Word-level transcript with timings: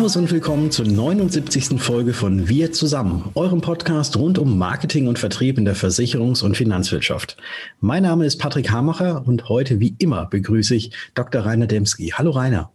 Servus 0.00 0.16
und 0.16 0.32
willkommen 0.32 0.70
zur 0.70 0.86
79. 0.86 1.78
Folge 1.78 2.14
von 2.14 2.48
Wir 2.48 2.72
zusammen, 2.72 3.24
eurem 3.34 3.60
Podcast 3.60 4.16
rund 4.16 4.38
um 4.38 4.56
Marketing 4.56 5.08
und 5.08 5.18
Vertrieb 5.18 5.58
in 5.58 5.66
der 5.66 5.76
Versicherungs- 5.76 6.42
und 6.42 6.56
Finanzwirtschaft. 6.56 7.36
Mein 7.80 8.04
Name 8.04 8.24
ist 8.24 8.38
Patrick 8.38 8.70
Hamacher 8.70 9.22
und 9.26 9.50
heute 9.50 9.78
wie 9.78 9.94
immer 9.98 10.24
begrüße 10.24 10.74
ich 10.74 10.92
Dr. 11.14 11.44
Rainer 11.44 11.66
Demski. 11.66 12.14
Hallo 12.16 12.30
Rainer. 12.30 12.70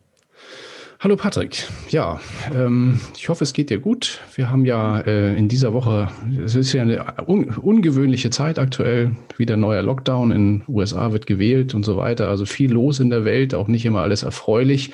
Hallo 0.99 1.15
Patrick. 1.15 1.67
Ja, 1.89 2.19
ähm, 2.53 3.01
ich 3.17 3.27
hoffe, 3.27 3.43
es 3.43 3.53
geht 3.53 3.71
dir 3.71 3.79
gut. 3.79 4.19
Wir 4.35 4.51
haben 4.51 4.63
ja 4.63 4.99
äh, 4.99 5.35
in 5.35 5.47
dieser 5.47 5.73
Woche, 5.73 6.09
es 6.43 6.53
ist 6.53 6.73
ja 6.73 6.83
eine 6.83 7.03
un 7.27 7.45
ungewöhnliche 7.45 8.29
Zeit 8.29 8.59
aktuell, 8.59 9.15
wieder 9.35 9.57
neuer 9.57 9.81
Lockdown 9.81 10.29
in 10.29 10.63
USA 10.67 11.11
wird 11.11 11.25
gewählt 11.25 11.73
und 11.73 11.85
so 11.85 11.97
weiter. 11.97 12.29
Also 12.29 12.45
viel 12.45 12.71
los 12.71 12.99
in 12.99 13.09
der 13.09 13.25
Welt, 13.25 13.55
auch 13.55 13.67
nicht 13.67 13.83
immer 13.83 14.01
alles 14.01 14.21
erfreulich. 14.21 14.91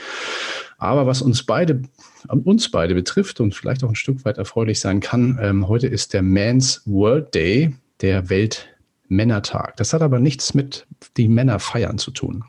Aber 0.77 1.05
was 1.05 1.21
uns 1.21 1.43
beide, 1.43 1.84
uns 2.27 2.70
beide 2.70 2.93
betrifft 2.93 3.39
und 3.39 3.55
vielleicht 3.55 3.84
auch 3.84 3.89
ein 3.89 3.95
Stück 3.95 4.25
weit 4.25 4.38
erfreulich 4.38 4.79
sein 4.79 4.99
kann, 4.99 5.39
ähm, 5.41 5.67
heute 5.67 5.88
ist 5.88 6.13
der 6.13 6.21
Man's 6.21 6.81
World 6.85 7.34
Day, 7.34 7.73
der 8.02 8.29
Weltmännertag. 8.29 9.77
Das 9.77 9.93
hat 9.93 10.02
aber 10.02 10.20
nichts 10.20 10.53
mit 10.53 10.88
die 11.17 11.27
Männer 11.27 11.59
feiern 11.59 11.98
zu 11.98 12.12
tun. 12.12 12.43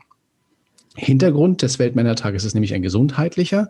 Hintergrund 0.95 1.61
des 1.61 1.79
Weltmännertages 1.79 2.43
ist 2.43 2.53
nämlich 2.53 2.73
ein 2.73 2.81
gesundheitlicher. 2.81 3.69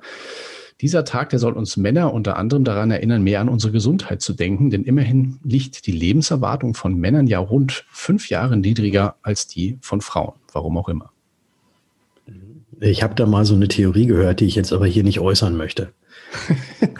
Dieser 0.81 1.05
Tag, 1.05 1.29
der 1.29 1.39
soll 1.39 1.53
uns 1.53 1.77
Männer 1.77 2.13
unter 2.13 2.35
anderem 2.35 2.65
daran 2.65 2.91
erinnern, 2.91 3.23
mehr 3.23 3.39
an 3.39 3.47
unsere 3.47 3.71
Gesundheit 3.71 4.21
zu 4.21 4.33
denken, 4.33 4.69
denn 4.69 4.83
immerhin 4.83 5.39
liegt 5.43 5.87
die 5.87 5.91
Lebenserwartung 5.91 6.73
von 6.73 6.95
Männern 6.95 7.27
ja 7.27 7.39
rund 7.39 7.85
fünf 7.89 8.29
Jahre 8.29 8.57
niedriger 8.57 9.15
als 9.21 9.47
die 9.47 9.77
von 9.81 10.01
Frauen, 10.01 10.33
warum 10.51 10.77
auch 10.77 10.89
immer. 10.89 11.12
Ich 12.83 13.01
habe 13.01 13.15
da 13.15 13.25
mal 13.25 13.45
so 13.45 13.55
eine 13.55 13.69
Theorie 13.69 14.07
gehört, 14.07 14.41
die 14.41 14.45
ich 14.45 14.55
jetzt 14.55 14.73
aber 14.73 14.85
hier 14.85 15.03
nicht 15.03 15.21
äußern 15.21 15.55
möchte. 15.55 15.93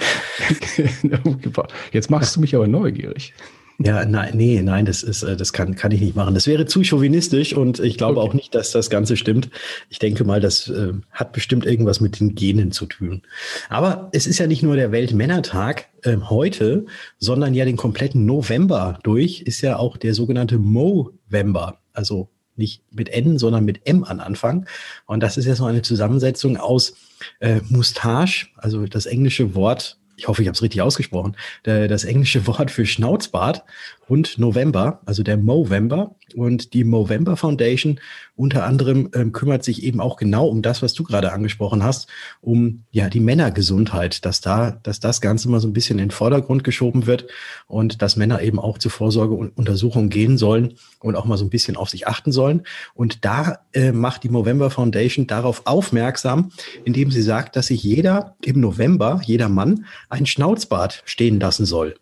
jetzt 1.92 2.10
machst 2.10 2.36
du 2.36 2.40
mich 2.40 2.56
aber 2.56 2.68
neugierig. 2.68 3.34
Ja, 3.80 4.06
nein, 4.06 4.38
nee, 4.38 4.62
nein, 4.62 4.86
das 4.86 5.04
ist, 5.04 5.24
äh, 5.24 5.36
das 5.36 5.52
kann, 5.52 5.76
kann 5.76 5.92
ich 5.92 6.00
nicht 6.00 6.16
machen. 6.16 6.36
Das 6.36 6.48
wäre 6.48 6.68
zu 6.68 6.86
chauvinistisch 6.86 7.54
und 7.54 7.80
ich 7.80 7.98
glaube 7.98 8.22
okay. 8.22 8.30
auch 8.30 8.34
nicht, 8.34 8.56
dass 8.56 8.72
das 8.72 8.90
Ganze 8.90 9.18
stimmt. 9.18 9.50
Ich 9.90 10.00
denke 10.00 10.24
mal, 10.24 10.40
das 10.40 10.70
äh, 10.70 10.94
hat 11.12 11.34
bestimmt 11.34 11.66
irgendwas 11.66 12.00
mit 12.00 12.20
den 12.20 12.34
Genen 12.34 12.72
zu 12.72 12.86
tun. 12.86 13.24
Aber 13.68 14.10
es 14.14 14.26
ist 14.26 14.40
ja 14.40 14.48
nicht 14.48 14.64
nur 14.64 14.78
der 14.78 14.94
Weltmännertag 14.94 15.88
äh, 16.04 16.16
heute, 16.18 16.86
sondern 17.18 17.54
ja 17.54 17.66
den 17.66 17.76
kompletten 17.76 18.26
November 18.26 19.00
durch 19.04 19.42
ist 19.42 19.62
ja 19.62 19.78
auch 19.78 19.98
der 19.98 20.14
sogenannte 20.14 20.60
Movember. 20.60 21.80
Also 21.92 22.30
nicht 22.56 22.84
mit 22.92 23.10
N, 23.10 23.38
sondern 23.38 23.66
mit 23.66 23.88
M 23.88 24.04
an 24.04 24.20
Anfang. 24.20 24.68
Und 25.06 25.22
das 25.22 25.38
ist 25.38 25.46
ja 25.46 25.56
so 25.56 25.66
eine 25.66 25.82
Zusammensetzung 25.82 26.58
aus 26.58 26.96
äh, 27.40 27.62
Mustache, 27.70 28.48
also 28.56 28.86
das 28.86 29.06
englische 29.06 29.56
Wort 29.56 29.98
ich 30.16 30.28
hoffe, 30.28 30.42
ich 30.42 30.48
habe 30.48 30.56
es 30.56 30.62
richtig 30.62 30.82
ausgesprochen, 30.82 31.36
der, 31.66 31.88
das 31.88 32.04
englische 32.04 32.46
Wort 32.48 32.72
für 32.72 32.86
Schnauzbart 32.86 33.64
und 34.08 34.38
November, 34.38 35.02
also 35.06 35.24
der 35.24 35.38
Movember. 35.38 36.16
Und 36.36 36.74
die 36.74 36.84
Movember 36.84 37.38
Foundation 37.38 38.00
unter 38.36 38.66
anderem 38.66 39.10
ähm, 39.14 39.32
kümmert 39.32 39.64
sich 39.64 39.84
eben 39.84 40.00
auch 40.00 40.18
genau 40.18 40.48
um 40.48 40.64
das, 40.64 40.82
was 40.82 40.94
du 40.94 41.04
gerade 41.04 41.32
angesprochen 41.32 41.84
hast, 41.84 42.10
um 42.42 42.84
ja 42.90 43.08
die 43.08 43.20
Männergesundheit, 43.20 44.26
dass 44.26 44.42
da, 44.42 44.72
dass 44.82 45.00
das 45.00 45.22
Ganze 45.22 45.50
mal 45.50 45.60
so 45.60 45.68
ein 45.68 45.74
bisschen 45.74 46.00
in 46.00 46.06
den 46.06 46.12
Vordergrund 46.12 46.64
geschoben 46.64 47.06
wird 47.06 47.28
und 47.68 48.02
dass 48.02 48.16
Männer 48.16 48.42
eben 48.42 48.58
auch 48.60 48.80
zur 48.80 48.90
Vorsorgeuntersuchung 48.90 50.10
gehen 50.10 50.40
sollen 50.40 50.74
und 51.00 51.16
auch 51.16 51.26
mal 51.26 51.38
so 51.38 51.46
ein 51.46 51.52
bisschen 51.52 51.78
auf 51.78 51.92
sich 51.92 52.08
achten 52.08 52.32
sollen. 52.32 52.64
Und 52.96 53.24
da 53.24 53.60
äh, 53.74 53.92
macht 53.92 54.24
die 54.24 54.30
Movember 54.30 54.72
Foundation 54.72 55.28
darauf 55.28 55.62
aufmerksam, 55.66 56.52
indem 56.86 57.12
sie 57.12 57.22
sagt, 57.22 57.56
dass 57.56 57.68
sich 57.68 57.84
jeder 57.84 58.36
im 58.44 58.60
November, 58.60 59.22
jeder 59.24 59.50
Mann, 59.50 59.86
ein 60.14 60.26
Schnauzbart 60.26 61.04
stehen 61.06 61.40
lassen 61.40 61.66
soll 61.66 61.96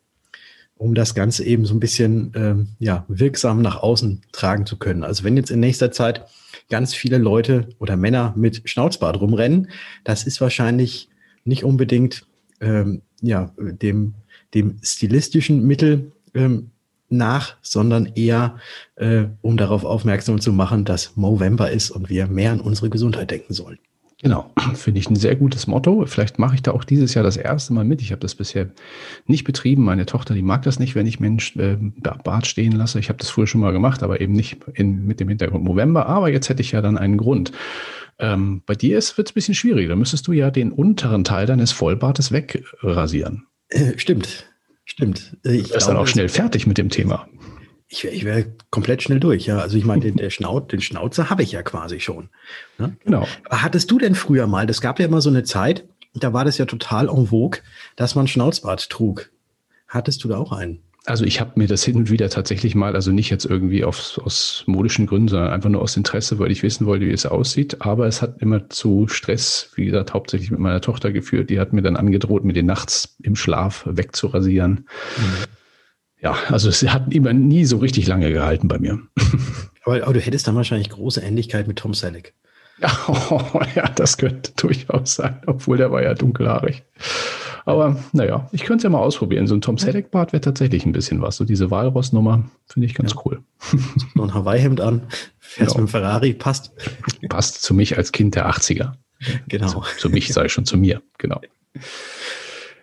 um 0.81 0.95
das 0.95 1.13
Ganze 1.13 1.43
eben 1.45 1.63
so 1.63 1.75
ein 1.75 1.79
bisschen 1.79 2.31
ähm, 2.35 2.69
ja, 2.79 3.05
wirksam 3.07 3.61
nach 3.61 3.83
außen 3.83 4.23
tragen 4.31 4.65
zu 4.65 4.77
können. 4.77 5.03
Also 5.03 5.23
wenn 5.23 5.37
jetzt 5.37 5.51
in 5.51 5.59
nächster 5.59 5.91
Zeit 5.91 6.25
ganz 6.71 6.95
viele 6.95 7.19
Leute 7.19 7.69
oder 7.77 7.95
Männer 7.95 8.33
mit 8.35 8.67
Schnauzbart 8.67 9.21
rumrennen, 9.21 9.69
das 10.03 10.23
ist 10.23 10.41
wahrscheinlich 10.41 11.07
nicht 11.45 11.63
unbedingt 11.63 12.25
ähm, 12.61 13.03
ja, 13.21 13.53
dem, 13.59 14.15
dem 14.55 14.79
stilistischen 14.81 15.67
Mittel 15.67 16.13
ähm, 16.33 16.71
nach, 17.09 17.57
sondern 17.61 18.07
eher, 18.15 18.57
äh, 18.95 19.25
um 19.41 19.57
darauf 19.57 19.83
aufmerksam 19.85 20.41
zu 20.41 20.51
machen, 20.51 20.83
dass 20.83 21.15
Movember 21.15 21.69
ist 21.69 21.91
und 21.91 22.09
wir 22.09 22.25
mehr 22.25 22.53
an 22.53 22.59
unsere 22.59 22.89
Gesundheit 22.89 23.29
denken 23.29 23.53
sollen. 23.53 23.77
Genau, 24.21 24.51
finde 24.75 24.99
ich 24.99 25.09
ein 25.09 25.15
sehr 25.15 25.35
gutes 25.35 25.67
Motto. 25.67 26.05
Vielleicht 26.05 26.39
mache 26.39 26.55
ich 26.55 26.61
da 26.61 26.71
auch 26.71 26.83
dieses 26.83 27.13
Jahr 27.13 27.23
das 27.23 27.37
erste 27.37 27.73
Mal 27.73 27.83
mit. 27.83 28.01
Ich 28.01 28.11
habe 28.11 28.21
das 28.21 28.35
bisher 28.35 28.69
nicht 29.25 29.43
betrieben. 29.43 29.83
Meine 29.83 30.05
Tochter, 30.05 30.33
die 30.33 30.41
mag 30.41 30.61
das 30.63 30.79
nicht, 30.79 30.95
wenn 30.95 31.07
ich 31.07 31.19
Mensch 31.19 31.55
äh, 31.55 31.77
Bart 32.23 32.47
stehen 32.47 32.73
lasse. 32.73 32.99
Ich 32.99 33.09
habe 33.09 33.17
das 33.17 33.29
früher 33.29 33.47
schon 33.47 33.61
mal 33.61 33.71
gemacht, 33.71 34.03
aber 34.03 34.21
eben 34.21 34.33
nicht 34.33 34.57
in, 34.73 35.05
mit 35.05 35.19
dem 35.19 35.29
Hintergrund 35.29 35.63
November. 35.63 36.05
Aber 36.05 36.29
jetzt 36.29 36.49
hätte 36.49 36.61
ich 36.61 36.71
ja 36.71 36.81
dann 36.81 36.97
einen 36.97 37.17
Grund. 37.17 37.51
Ähm, 38.19 38.61
bei 38.65 38.75
dir 38.75 38.95
wird 38.95 39.03
es 39.03 39.17
ein 39.17 39.33
bisschen 39.33 39.55
schwieriger. 39.55 39.89
Da 39.89 39.95
müsstest 39.95 40.27
du 40.27 40.33
ja 40.33 40.51
den 40.51 40.71
unteren 40.71 41.23
Teil 41.23 41.47
deines 41.47 41.71
Vollbartes 41.71 42.31
wegrasieren. 42.31 43.47
Äh, 43.69 43.97
stimmt, 43.97 44.45
stimmt. 44.85 45.37
Äh, 45.43 45.55
ich 45.55 45.69
du 45.69 45.73
bist 45.73 45.87
dann 45.87 45.97
auch 45.97 46.07
schnell 46.07 46.29
fertig 46.29 46.67
mit 46.67 46.77
dem 46.77 46.89
Thema 46.89 47.27
ich 47.91 48.23
wäre 48.23 48.37
wär 48.37 48.45
komplett 48.69 49.03
schnell 49.03 49.19
durch, 49.19 49.45
ja. 49.45 49.59
Also 49.59 49.77
ich 49.77 49.83
meine, 49.83 50.01
den, 50.01 50.15
der 50.15 50.29
Schnaut, 50.29 50.71
den 50.71 50.81
Schnauzer 50.81 51.29
habe 51.29 51.43
ich 51.43 51.51
ja 51.51 51.61
quasi 51.61 51.99
schon. 51.99 52.29
Ne? 52.77 52.95
Genau. 53.03 53.27
Aber 53.45 53.61
hattest 53.61 53.91
du 53.91 53.99
denn 53.99 54.15
früher 54.15 54.47
mal, 54.47 54.65
das 54.65 54.79
gab 54.79 54.99
ja 54.99 55.05
immer 55.05 55.21
so 55.21 55.29
eine 55.29 55.43
Zeit, 55.43 55.83
da 56.13 56.31
war 56.33 56.45
das 56.45 56.57
ja 56.57 56.65
total 56.65 57.09
en 57.09 57.27
vogue, 57.27 57.59
dass 57.97 58.15
man 58.15 58.27
Schnauzbart 58.27 58.89
trug. 58.89 59.29
Hattest 59.87 60.23
du 60.23 60.29
da 60.29 60.37
auch 60.37 60.53
einen? 60.53 60.79
Also 61.05 61.25
ich 61.25 61.41
habe 61.41 61.53
mir 61.55 61.67
das 61.67 61.83
hin 61.83 61.95
und 61.95 62.11
wieder 62.11 62.29
tatsächlich 62.29 62.75
mal, 62.75 62.95
also 62.95 63.11
nicht 63.11 63.29
jetzt 63.29 63.45
irgendwie 63.45 63.83
auf, 63.83 64.21
aus 64.23 64.63
modischen 64.67 65.07
Gründen, 65.07 65.29
sondern 65.29 65.51
einfach 65.51 65.69
nur 65.69 65.81
aus 65.81 65.97
Interesse, 65.97 66.37
weil 66.37 66.51
ich 66.51 66.63
wissen 66.63 66.85
wollte, 66.85 67.07
wie 67.07 67.11
es 67.11 67.25
aussieht. 67.25 67.81
Aber 67.81 68.05
es 68.05 68.21
hat 68.21 68.39
immer 68.39 68.69
zu 68.69 69.07
Stress, 69.07 69.71
wie 69.75 69.85
gesagt, 69.85 70.13
hauptsächlich 70.13 70.51
mit 70.51 70.59
meiner 70.59 70.79
Tochter 70.79 71.11
geführt. 71.11 71.49
Die 71.49 71.59
hat 71.59 71.73
mir 71.73 71.81
dann 71.81 71.97
angedroht, 71.97 72.45
mir 72.45 72.53
den 72.53 72.67
nachts 72.67 73.15
im 73.21 73.35
Schlaf 73.35 73.83
wegzurasieren. 73.89 74.87
Mhm. 75.17 75.45
Ja, 76.21 76.37
also 76.49 76.69
es 76.69 76.83
hat 76.83 77.13
immer 77.13 77.33
nie 77.33 77.65
so 77.65 77.77
richtig 77.77 78.07
lange 78.07 78.31
gehalten 78.31 78.67
bei 78.67 78.79
mir. 78.79 78.99
Aber, 79.83 80.03
aber 80.03 80.13
du 80.13 80.19
hättest 80.19 80.47
dann 80.47 80.55
wahrscheinlich 80.55 80.91
große 80.91 81.21
Ähnlichkeit 81.21 81.67
mit 81.67 81.79
Tom 81.79 81.95
Selleck. 81.95 82.35
Ja, 82.79 82.91
oh, 83.07 83.61
ja, 83.75 83.89
das 83.89 84.15
könnte 84.15 84.51
durchaus 84.55 85.15
sein, 85.15 85.41
obwohl 85.47 85.77
der 85.77 85.91
war 85.91 86.03
ja 86.03 86.13
dunkelhaarig. 86.13 86.83
Aber 87.65 87.97
naja, 88.11 88.47
ich 88.51 88.61
könnte 88.63 88.77
es 88.77 88.83
ja 88.83 88.91
mal 88.91 88.99
ausprobieren. 88.99 89.47
So 89.47 89.55
ein 89.55 89.61
Tom 89.61 89.79
Selleck-Bart 89.79 90.33
wäre 90.33 90.41
tatsächlich 90.41 90.85
ein 90.85 90.91
bisschen 90.91 91.19
was. 91.23 91.37
So 91.37 91.45
diese 91.45 91.71
Walross-Nummer 91.71 92.43
finde 92.67 92.85
ich 92.85 92.93
ganz 92.93 93.13
ja. 93.13 93.21
cool. 93.25 93.43
So 94.15 94.21
ein 94.21 94.33
Hawaii-Hemd 94.35 94.81
an, 94.81 95.07
fährst 95.39 95.73
genau. 95.73 95.81
mit 95.81 95.89
dem 95.89 95.91
Ferrari, 95.91 96.33
passt. 96.33 96.71
Passt 97.27 97.63
zu 97.63 97.73
mich 97.73 97.97
als 97.97 98.11
Kind 98.11 98.35
der 98.35 98.49
80er. 98.51 98.93
Genau. 99.47 99.67
Zu, 99.67 99.83
zu 99.97 100.09
mich, 100.11 100.35
ich 100.35 100.53
schon, 100.53 100.65
zu 100.65 100.77
mir, 100.77 101.01
genau. 101.17 101.41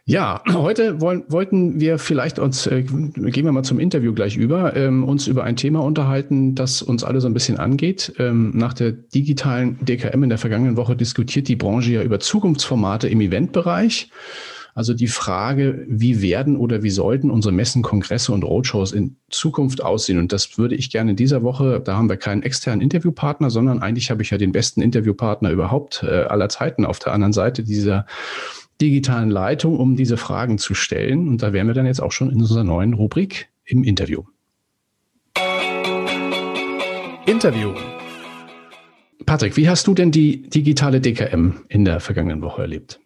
Ja, 0.08 0.42
heute 0.54 1.02
wollen, 1.02 1.24
wollten 1.28 1.80
wir 1.80 1.98
vielleicht 1.98 2.38
uns, 2.38 2.66
äh, 2.66 2.82
gehen 2.82 3.44
wir 3.44 3.52
mal 3.52 3.62
zum 3.62 3.78
Interview 3.78 4.14
gleich 4.14 4.38
über, 4.38 4.74
ähm, 4.74 5.04
uns 5.04 5.26
über 5.26 5.44
ein 5.44 5.54
Thema 5.54 5.80
unterhalten, 5.80 6.54
das 6.54 6.80
uns 6.80 7.04
alle 7.04 7.20
so 7.20 7.28
ein 7.28 7.34
bisschen 7.34 7.58
angeht. 7.58 8.14
Ähm, 8.18 8.52
nach 8.54 8.72
der 8.72 8.92
digitalen 8.92 9.78
DKM 9.84 10.22
in 10.22 10.30
der 10.30 10.38
vergangenen 10.38 10.78
Woche 10.78 10.96
diskutiert 10.96 11.46
die 11.46 11.56
Branche 11.56 11.92
ja 11.92 12.02
über 12.02 12.20
Zukunftsformate 12.20 13.06
im 13.06 13.20
Eventbereich. 13.20 14.10
Also 14.74 14.94
die 14.94 15.08
Frage, 15.08 15.84
wie 15.88 16.22
werden 16.22 16.56
oder 16.56 16.82
wie 16.82 16.90
sollten 16.90 17.30
unsere 17.30 17.52
Messen, 17.52 17.82
Kongresse 17.82 18.32
und 18.32 18.44
Roadshows 18.44 18.92
in 18.92 19.16
Zukunft 19.28 19.82
aussehen? 19.82 20.18
Und 20.18 20.32
das 20.32 20.56
würde 20.56 20.74
ich 20.74 20.90
gerne 20.90 21.10
in 21.10 21.16
dieser 21.16 21.42
Woche, 21.42 21.82
da 21.84 21.96
haben 21.98 22.08
wir 22.08 22.16
keinen 22.16 22.42
externen 22.42 22.80
Interviewpartner, 22.80 23.50
sondern 23.50 23.82
eigentlich 23.82 24.10
habe 24.10 24.22
ich 24.22 24.30
ja 24.30 24.38
den 24.38 24.52
besten 24.52 24.80
Interviewpartner 24.80 25.50
überhaupt 25.50 26.02
äh, 26.02 26.22
aller 26.22 26.48
Zeiten 26.48 26.86
auf 26.86 26.98
der 26.98 27.12
anderen 27.12 27.34
Seite 27.34 27.62
dieser 27.62 28.06
digitalen 28.80 29.30
Leitung, 29.30 29.78
um 29.78 29.96
diese 29.96 30.16
Fragen 30.16 30.58
zu 30.58 30.74
stellen. 30.74 31.28
Und 31.28 31.42
da 31.42 31.52
wären 31.52 31.66
wir 31.66 31.74
dann 31.74 31.86
jetzt 31.86 32.00
auch 32.00 32.12
schon 32.12 32.30
in 32.30 32.40
unserer 32.40 32.64
neuen 32.64 32.94
Rubrik 32.94 33.48
im 33.64 33.84
Interview. 33.84 34.24
Interview. 37.26 37.74
Patrick, 39.26 39.56
wie 39.56 39.68
hast 39.68 39.86
du 39.86 39.94
denn 39.94 40.10
die 40.10 40.48
digitale 40.48 41.00
DKM 41.00 41.60
in 41.68 41.84
der 41.84 42.00
vergangenen 42.00 42.40
Woche 42.40 42.62
erlebt? 42.62 43.00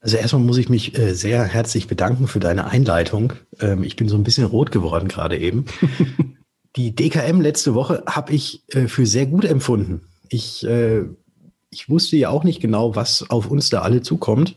Also 0.00 0.16
erstmal 0.16 0.42
muss 0.42 0.58
ich 0.58 0.68
mich 0.68 0.98
äh, 0.98 1.14
sehr 1.14 1.44
herzlich 1.44 1.86
bedanken 1.86 2.26
für 2.26 2.40
deine 2.40 2.66
Einleitung. 2.66 3.34
Ähm, 3.60 3.84
ich 3.84 3.94
bin 3.94 4.08
so 4.08 4.16
ein 4.16 4.24
bisschen 4.24 4.46
rot 4.46 4.72
geworden 4.72 5.08
gerade 5.08 5.38
eben. 5.38 5.66
die 6.76 6.94
DKM 6.94 7.40
letzte 7.40 7.74
Woche 7.74 8.02
habe 8.06 8.32
ich 8.32 8.64
äh, 8.74 8.88
für 8.88 9.06
sehr 9.06 9.26
gut 9.26 9.44
empfunden. 9.44 10.00
Ich 10.28 10.66
äh, 10.66 11.04
ich 11.72 11.88
wusste 11.88 12.16
ja 12.16 12.28
auch 12.28 12.44
nicht 12.44 12.60
genau, 12.60 12.94
was 12.94 13.28
auf 13.30 13.50
uns 13.50 13.70
da 13.70 13.80
alle 13.80 14.02
zukommt 14.02 14.54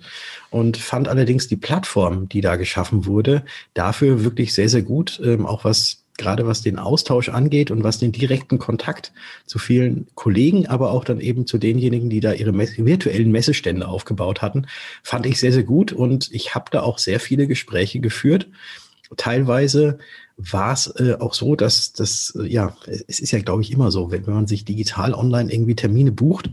und 0.51 0.77
fand 0.77 1.07
allerdings 1.07 1.47
die 1.47 1.55
Plattform, 1.55 2.29
die 2.29 2.41
da 2.41 2.57
geschaffen 2.57 3.05
wurde, 3.05 3.43
dafür 3.73 4.23
wirklich 4.23 4.53
sehr, 4.53 4.69
sehr 4.69 4.83
gut, 4.83 5.19
ähm, 5.23 5.45
auch 5.45 5.63
was 5.63 6.03
gerade 6.17 6.47
was 6.47 6.61
den 6.61 6.79
Austausch 6.79 7.29
angeht 7.29 7.71
und 7.71 7.83
was 7.83 7.99
den 7.99 8.11
direkten 8.11 8.57
Kontakt 8.57 9.11
zu 9.45 9.59
vielen 9.59 10.07
Kollegen, 10.15 10.67
aber 10.67 10.91
auch 10.91 11.03
dann 11.03 11.19
eben 11.19 11.45
zu 11.45 11.57
denjenigen, 11.57 12.09
die 12.09 12.19
da 12.19 12.33
ihre 12.33 12.53
Messe, 12.53 12.85
virtuellen 12.85 13.31
Messestände 13.31 13.87
aufgebaut 13.87 14.41
hatten, 14.41 14.67
fand 15.03 15.25
ich 15.25 15.39
sehr, 15.39 15.51
sehr 15.51 15.63
gut. 15.63 15.91
Und 15.91 16.31
ich 16.31 16.55
habe 16.55 16.65
da 16.71 16.83
auch 16.83 16.99
sehr 16.99 17.19
viele 17.19 17.47
Gespräche 17.47 17.99
geführt. 17.99 18.47
Teilweise 19.17 19.99
war 20.37 20.73
es 20.73 20.87
äh, 20.87 21.15
auch 21.19 21.33
so, 21.33 21.55
dass 21.55 21.93
das, 21.93 22.37
äh, 22.39 22.47
ja, 22.47 22.75
es 23.07 23.19
ist 23.19 23.31
ja, 23.31 23.39
glaube 23.39 23.61
ich, 23.61 23.71
immer 23.71 23.91
so, 23.91 24.11
wenn, 24.11 24.25
wenn 24.27 24.33
man 24.33 24.47
sich 24.47 24.65
digital 24.65 25.13
online 25.13 25.51
irgendwie 25.51 25.75
Termine 25.75 26.11
bucht, 26.11 26.49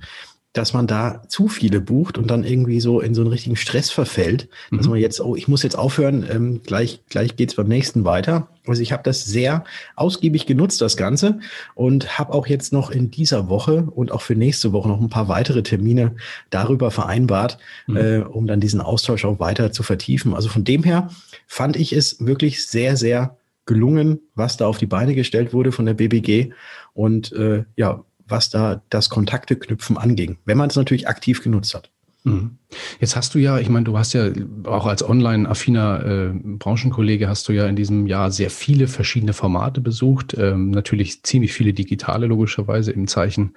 dass 0.53 0.75
man 0.75 0.87
da 0.87 1.23
zu 1.29 1.49
viele 1.49 1.81
bucht 1.81 2.19
und 2.19 2.31
dann 2.31 2.45
irgendwie 2.45 2.81
so 2.81 3.01
in 3.01 3.15
so 3.15 3.23
einen 3.23 3.31
richtigen 3.31 3.57
Stress 3.57 3.91
verfällt, 3.91 4.49
mhm. 4.71 4.77
dass 4.77 4.87
man 4.87 4.99
jetzt, 4.99 5.21
oh, 5.21 5.35
ich 5.35 5.49
muss 5.49 5.63
jetzt 5.63 5.79
aufhören, 5.79 6.27
ähm, 6.31 6.61
gleich, 6.63 7.01
gleich 7.09 7.37
geht's 7.37 7.55
beim 7.55 7.69
nächsten 7.69 8.05
weiter. 8.05 8.49
Also 8.67 8.83
ich 8.83 8.93
habe 8.93 9.03
das 9.03 9.25
sehr 9.25 9.65
ausgiebig 9.97 10.45
genutzt, 10.45 10.81
das 10.83 10.97
Ganze, 10.97 11.41
und 11.75 12.19
habe 12.19 12.35
auch 12.35 12.47
jetzt 12.47 12.73
noch 12.73 12.91
in 12.91 13.11
dieser 13.11 13.49
Woche 13.49 13.89
und 13.91 14.13
auch 14.13 14.21
für 14.21 14.37
nächste 14.37 14.73
Woche 14.73 14.89
noch 14.89 15.01
ein 15.01 15.09
paar 15.09 15.29
weitere 15.29 15.63
Termine 15.63 16.17
darüber 16.51 16.91
vereinbart, 16.91 17.59
mhm. 17.87 17.97
äh, 17.97 18.19
um 18.19 18.47
dann 18.47 18.61
diesen 18.61 18.83
Austausch 18.83 19.25
auch 19.25 19.41
weiter 19.41 19.73
zu 19.73 19.83
vertiefen. 19.83 20.35
Also 20.35 20.51
von 20.51 20.65
dem 20.65 20.85
her 20.85 21.09
fand 21.47 21.77
ich 21.77 21.95
es 21.95 22.25
wirklich 22.25 22.67
sehr, 22.67 22.99
sehr 22.99 23.39
gelungen, 23.65 24.21
was 24.35 24.57
da 24.57 24.67
auf 24.67 24.79
die 24.79 24.87
Beine 24.87 25.15
gestellt 25.15 25.53
wurde 25.53 25.73
von 25.73 25.87
der 25.87 25.95
BBG. 25.95 26.53
Und 26.95 27.33
äh, 27.33 27.65
ja, 27.77 28.05
was 28.33 28.51
da 28.51 28.83
das 28.91 29.09
Kontakte 29.09 29.55
knüpfen 29.55 29.97
anging, 29.97 30.39
wenn 30.45 30.59
man 30.59 30.69
es 30.69 30.77
natürlich 30.77 31.07
aktiv 31.07 31.43
genutzt 31.43 31.75
hat. 31.75 31.91
Mhm. 32.25 32.59
Jetzt 33.01 33.17
hast 33.17 33.35
du 33.35 33.39
ja, 33.39 33.59
ich 33.59 33.69
meine, 33.69 33.85
du 33.85 33.99
hast 33.99 34.13
ja 34.13 34.31
auch 34.65 34.87
als 34.87 35.07
online-affiner 35.09 36.05
äh, 36.05 36.31
Branchenkollege 36.33 37.29
hast 37.29 37.49
du 37.49 37.53
ja 37.53 37.67
in 37.67 37.77
diesem 37.77 38.07
Jahr 38.07 38.31
sehr 38.31 38.51
viele 38.51 38.87
verschiedene 38.87 39.33
Formate 39.33 39.81
besucht. 39.81 40.37
Ähm, 40.39 40.71
natürlich 40.71 41.23
ziemlich 41.25 41.53
viele 41.53 41.73
digitale, 41.73 42.27
logischerweise 42.27 42.93
im 42.93 43.09
Zeichen 43.09 43.55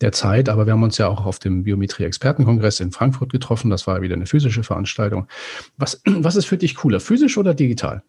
der 0.00 0.10
Zeit. 0.10 0.48
Aber 0.48 0.66
wir 0.66 0.72
haben 0.72 0.82
uns 0.82 0.98
ja 0.98 1.06
auch 1.06 1.24
auf 1.24 1.38
dem 1.38 1.62
Biometrie-Expertenkongress 1.62 2.80
in 2.80 2.90
Frankfurt 2.90 3.30
getroffen. 3.30 3.70
Das 3.70 3.86
war 3.86 4.02
wieder 4.02 4.16
eine 4.16 4.26
physische 4.26 4.64
Veranstaltung. 4.64 5.28
Was, 5.76 6.02
was 6.06 6.34
ist 6.34 6.46
für 6.46 6.58
dich 6.58 6.74
cooler, 6.74 6.98
physisch 6.98 7.38
oder 7.38 7.54
digital? 7.54 8.02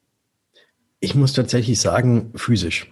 Ich 1.00 1.13
muss 1.13 1.33
tatsächlich 1.33 1.79
sagen, 1.79 2.31
physisch. 2.35 2.88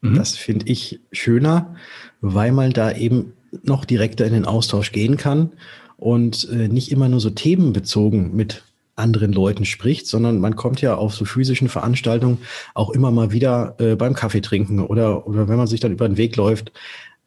Mhm. 0.00 0.14
Das 0.14 0.36
finde 0.36 0.66
ich 0.66 1.00
schöner, 1.12 1.74
weil 2.20 2.52
man 2.52 2.72
da 2.72 2.92
eben 2.92 3.32
noch 3.62 3.84
direkter 3.84 4.26
in 4.26 4.32
den 4.32 4.44
Austausch 4.44 4.92
gehen 4.92 5.16
kann 5.16 5.52
und 5.96 6.48
äh, 6.50 6.68
nicht 6.68 6.90
immer 6.92 7.08
nur 7.08 7.20
so 7.20 7.30
themenbezogen 7.30 8.34
mit 8.34 8.62
anderen 8.94 9.32
Leuten 9.32 9.64
spricht, 9.64 10.06
sondern 10.06 10.40
man 10.40 10.56
kommt 10.56 10.80
ja 10.80 10.96
auf 10.96 11.14
so 11.14 11.24
physischen 11.24 11.68
Veranstaltungen 11.68 12.38
auch 12.74 12.90
immer 12.90 13.10
mal 13.10 13.32
wieder 13.32 13.76
äh, 13.78 13.94
beim 13.94 14.14
Kaffee 14.14 14.40
trinken 14.40 14.80
oder, 14.80 15.26
oder 15.26 15.48
wenn 15.48 15.56
man 15.56 15.68
sich 15.68 15.80
dann 15.80 15.92
über 15.92 16.08
den 16.08 16.16
Weg 16.16 16.36
läuft, 16.36 16.72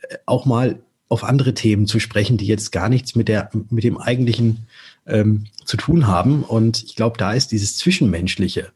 äh, 0.02 0.18
auch 0.26 0.46
mal 0.46 0.82
auf 1.08 1.24
andere 1.24 1.54
Themen 1.54 1.88
zu 1.88 2.00
sprechen, 2.00 2.38
die 2.38 2.48
jetzt 2.48 2.72
gar 2.72 2.88
nichts 2.88 3.16
mit 3.16 3.28
der, 3.28 3.50
mit 3.70 3.84
dem 3.84 3.98
eigentlichen 3.98 4.68
ähm, 5.06 5.46
zu 5.66 5.76
tun 5.76 6.08
haben. 6.08 6.44
Und 6.44 6.84
ich 6.84 6.96
glaube, 6.96 7.18
da 7.18 7.34
ist 7.34 7.52
dieses 7.52 7.78
Zwischenmenschliche, 7.78 8.72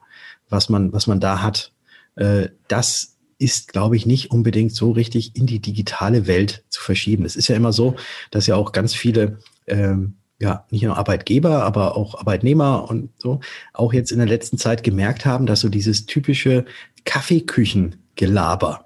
was 0.49 0.69
man, 0.69 0.91
was 0.91 1.07
man 1.07 1.21
da 1.21 1.41
hat, 1.41 1.71
äh, 2.15 2.49
das 2.67 3.14
ist, 3.37 3.73
glaube 3.73 3.95
ich, 3.95 4.05
nicht 4.05 4.31
unbedingt 4.31 4.73
so 4.73 4.91
richtig 4.91 5.35
in 5.35 5.45
die 5.45 5.59
digitale 5.59 6.27
Welt 6.27 6.63
zu 6.69 6.81
verschieben. 6.81 7.25
Es 7.25 7.35
ist 7.35 7.47
ja 7.47 7.55
immer 7.55 7.73
so, 7.73 7.95
dass 8.31 8.47
ja 8.47 8.55
auch 8.55 8.71
ganz 8.71 8.93
viele, 8.93 9.39
ähm, 9.67 10.15
ja, 10.39 10.65
nicht 10.69 10.83
nur 10.83 10.97
Arbeitgeber, 10.97 11.63
aber 11.63 11.97
auch 11.97 12.15
Arbeitnehmer 12.15 12.89
und 12.89 13.09
so, 13.17 13.41
auch 13.73 13.93
jetzt 13.93 14.11
in 14.11 14.19
der 14.19 14.27
letzten 14.27 14.57
Zeit 14.57 14.83
gemerkt 14.83 15.25
haben, 15.25 15.45
dass 15.45 15.61
so 15.61 15.69
dieses 15.69 16.05
typische 16.05 16.65
Kaffeeküchengelaber, 17.03 18.85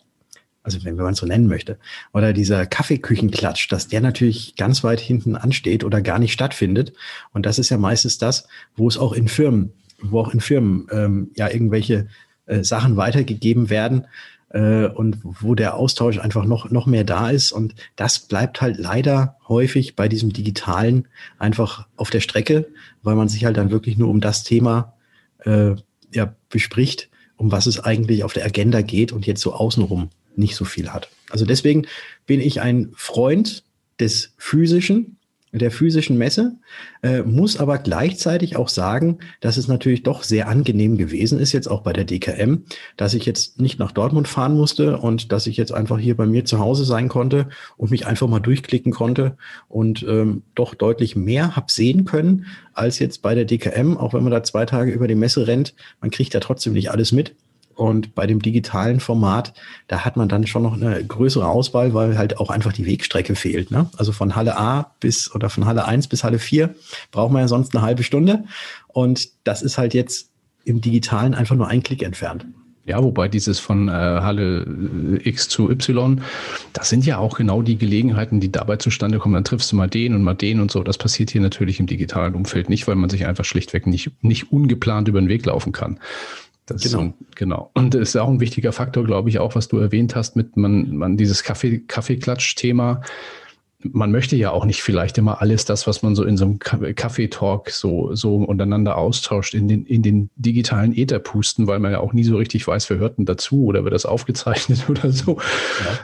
also 0.63 0.83
wenn, 0.83 0.95
man 0.95 1.13
es 1.13 1.19
so 1.19 1.25
nennen 1.25 1.47
möchte, 1.47 1.77
oder 2.13 2.33
dieser 2.33 2.65
Kaffeeküchenklatsch, 2.65 3.71
dass 3.71 3.87
der 3.87 4.01
natürlich 4.01 4.55
ganz 4.55 4.83
weit 4.83 4.99
hinten 4.99 5.35
ansteht 5.35 5.83
oder 5.83 6.01
gar 6.01 6.19
nicht 6.19 6.33
stattfindet. 6.33 6.93
Und 7.33 7.45
das 7.45 7.59
ist 7.59 7.69
ja 7.69 7.77
meistens 7.77 8.17
das, 8.17 8.47
wo 8.75 8.87
es 8.87 8.97
auch 8.97 9.13
in 9.13 9.27
Firmen, 9.27 9.73
wo 10.01 10.19
auch 10.19 10.33
in 10.33 10.39
Firmen 10.39 10.87
ähm, 10.91 11.31
ja 11.35 11.49
irgendwelche 11.49 12.07
äh, 12.45 12.63
Sachen 12.63 12.97
weitergegeben 12.97 13.69
werden, 13.69 14.07
äh, 14.49 14.85
und 14.87 15.19
wo 15.23 15.55
der 15.55 15.75
Austausch 15.75 16.19
einfach 16.19 16.45
noch, 16.45 16.69
noch 16.71 16.85
mehr 16.85 17.03
da 17.03 17.29
ist. 17.29 17.51
Und 17.51 17.75
das 17.95 18.19
bleibt 18.19 18.61
halt 18.61 18.77
leider 18.77 19.37
häufig 19.47 19.95
bei 19.95 20.07
diesem 20.07 20.33
Digitalen 20.33 21.07
einfach 21.37 21.87
auf 21.95 22.09
der 22.09 22.21
Strecke, 22.21 22.67
weil 23.03 23.15
man 23.15 23.29
sich 23.29 23.45
halt 23.45 23.57
dann 23.57 23.71
wirklich 23.71 23.97
nur 23.97 24.09
um 24.09 24.21
das 24.21 24.43
Thema 24.43 24.93
äh, 25.45 25.75
ja, 26.13 26.35
bespricht, 26.49 27.09
um 27.37 27.51
was 27.51 27.67
es 27.67 27.79
eigentlich 27.79 28.23
auf 28.23 28.33
der 28.33 28.45
Agenda 28.45 28.81
geht 28.81 29.11
und 29.11 29.27
jetzt 29.27 29.41
so 29.41 29.53
außenrum 29.53 30.09
nicht 30.35 30.55
so 30.55 30.65
viel 30.65 30.89
hat. 30.89 31.09
Also 31.29 31.45
deswegen 31.45 31.85
bin 32.25 32.41
ich 32.41 32.61
ein 32.61 32.91
Freund 32.95 33.63
des 33.99 34.33
Physischen, 34.37 35.17
der 35.51 35.71
physischen 35.71 36.17
Messe, 36.17 36.57
äh, 37.01 37.21
muss 37.21 37.57
aber 37.57 37.79
gleichzeitig 37.79 38.55
auch 38.55 38.69
sagen, 38.69 39.17
dass 39.41 39.57
es 39.57 39.67
natürlich 39.67 40.03
doch 40.03 40.23
sehr 40.23 40.47
angenehm 40.47 40.97
gewesen 40.97 41.39
ist, 41.39 41.53
jetzt 41.53 41.67
auch 41.67 41.81
bei 41.81 41.93
der 41.93 42.05
DKM, 42.05 42.65
dass 42.97 43.15
ich 43.15 43.25
jetzt 43.25 43.59
nicht 43.59 43.79
nach 43.79 43.91
Dortmund 43.91 44.27
fahren 44.27 44.55
musste 44.55 44.97
und 44.97 45.31
dass 45.31 45.47
ich 45.47 45.57
jetzt 45.57 45.73
einfach 45.73 45.97
hier 45.97 46.15
bei 46.15 46.27
mir 46.27 46.45
zu 46.45 46.59
Hause 46.59 46.85
sein 46.85 47.09
konnte 47.09 47.49
und 47.77 47.89
mich 47.89 48.05
einfach 48.05 48.27
mal 48.27 48.39
durchklicken 48.39 48.91
konnte 48.91 49.37
und 49.67 50.05
ähm, 50.07 50.43
doch 50.53 50.75
deutlich 50.75 51.15
mehr 51.15 51.55
hab 51.55 51.71
sehen 51.71 52.05
können 52.05 52.45
als 52.73 52.99
jetzt 52.99 53.21
bei 53.21 53.33
der 53.33 53.45
DKM, 53.45 53.97
auch 53.97 54.13
wenn 54.13 54.23
man 54.23 54.31
da 54.31 54.43
zwei 54.43 54.65
Tage 54.65 54.91
über 54.91 55.07
die 55.07 55.15
Messe 55.15 55.47
rennt. 55.47 55.73
Man 55.99 56.11
kriegt 56.11 56.33
ja 56.33 56.39
trotzdem 56.39 56.73
nicht 56.73 56.91
alles 56.91 57.11
mit. 57.11 57.35
Und 57.79 58.13
bei 58.13 58.27
dem 58.27 58.41
digitalen 58.41 58.99
Format, 58.99 59.53
da 59.87 60.03
hat 60.03 60.17
man 60.17 60.27
dann 60.27 60.45
schon 60.45 60.63
noch 60.63 60.73
eine 60.73 61.01
größere 61.01 61.47
Auswahl, 61.47 61.93
weil 61.93 62.17
halt 62.17 62.37
auch 62.37 62.49
einfach 62.49 62.73
die 62.73 62.85
Wegstrecke 62.85 63.35
fehlt. 63.35 63.71
Ne? 63.71 63.89
Also 63.95 64.11
von 64.11 64.35
Halle 64.35 64.57
A 64.57 64.91
bis 64.99 65.33
oder 65.33 65.49
von 65.49 65.65
Halle 65.65 65.85
1 65.85 66.07
bis 66.07 66.25
Halle 66.25 66.39
4 66.39 66.75
braucht 67.13 67.31
man 67.31 67.43
ja 67.43 67.47
sonst 67.47 67.73
eine 67.73 67.81
halbe 67.81 68.03
Stunde. 68.03 68.43
Und 68.89 69.29
das 69.45 69.61
ist 69.61 69.77
halt 69.77 69.93
jetzt 69.93 70.29
im 70.65 70.81
digitalen 70.81 71.33
einfach 71.33 71.55
nur 71.55 71.69
ein 71.69 71.81
Klick 71.81 72.03
entfernt. 72.03 72.45
Ja, 72.85 73.01
wobei 73.01 73.29
dieses 73.29 73.59
von 73.59 73.87
äh, 73.87 73.91
Halle 73.91 74.65
äh, 75.23 75.29
X 75.29 75.47
zu 75.47 75.69
Y, 75.69 76.21
das 76.73 76.89
sind 76.89 77.05
ja 77.05 77.17
auch 77.17 77.37
genau 77.37 77.61
die 77.61 77.77
Gelegenheiten, 77.77 78.41
die 78.41 78.51
dabei 78.51 78.75
zustande 78.75 79.19
kommen. 79.19 79.35
Dann 79.35 79.45
triffst 79.45 79.71
du 79.71 79.77
mal 79.77 79.87
den 79.87 80.15
und 80.15 80.23
mal 80.23 80.33
den 80.33 80.59
und 80.59 80.69
so. 80.69 80.83
Das 80.83 80.97
passiert 80.97 81.29
hier 81.29 81.39
natürlich 81.39 81.80
im 81.80 81.87
digitalen 81.87 82.35
Umfeld 82.35 82.68
nicht, 82.68 82.89
weil 82.89 82.95
man 82.95 83.09
sich 83.09 83.25
einfach 83.25 83.45
schlichtweg 83.45 83.87
nicht, 83.87 84.11
nicht 84.21 84.51
ungeplant 84.51 85.07
über 85.07 85.21
den 85.21 85.30
Weg 85.30 85.45
laufen 85.45 85.71
kann. 85.71 85.97
Das 86.69 86.83
genau. 86.83 87.04
Ist, 87.04 87.35
genau. 87.35 87.71
Und 87.73 87.94
das 87.94 88.09
ist 88.09 88.16
auch 88.16 88.30
ein 88.30 88.40
wichtiger 88.40 88.71
Faktor, 88.71 89.04
glaube 89.04 89.30
ich, 89.30 89.40
auch, 89.40 89.56
was 89.56 89.68
du 89.68 89.78
erwähnt 89.78 90.16
hast, 90.16 90.35
mit 90.35 90.56
man, 90.57 90.95
man 90.95 91.18
dieses 91.18 91.44
Kaffee, 91.44 91.80
Kaffeeklatsch-Thema. 91.80 93.02
Man 93.81 94.11
möchte 94.11 94.35
ja 94.35 94.52
auch 94.52 94.66
nicht 94.66 94.83
vielleicht 94.83 95.18
immer 95.18 95.42
alles 95.42 95.64
das, 95.64 95.88
was 95.88 96.04
man 96.04 96.14
so 96.14 96.26
in 96.26 96.35
so 96.35 96.44
einem 96.44 96.59
Kaffeetalk 96.59 97.69
so, 97.69 98.14
so 98.14 98.35
untereinander 98.35 98.97
austauscht, 98.97 99.54
in 99.54 99.69
den, 99.69 99.85
in 99.85 100.04
den 100.04 100.30
digitalen 100.35 100.94
Äther 100.94 101.19
pusten, 101.19 101.66
weil 101.66 101.80
man 101.80 101.94
ja 101.94 102.02
auch 102.02 102.11
nie 102.11 102.26
so 102.26 102.35
richtig 102.35 102.68
weiß, 102.68 102.90
wer 102.90 102.97
hört 102.97 103.18
denn 103.18 103.26
dazu 103.26 103.64
oder 103.64 103.85
wird 103.85 103.94
das 103.94 104.06
aufgezeichnet 104.06 104.85
oder 104.90 105.11
so. 105.11 105.38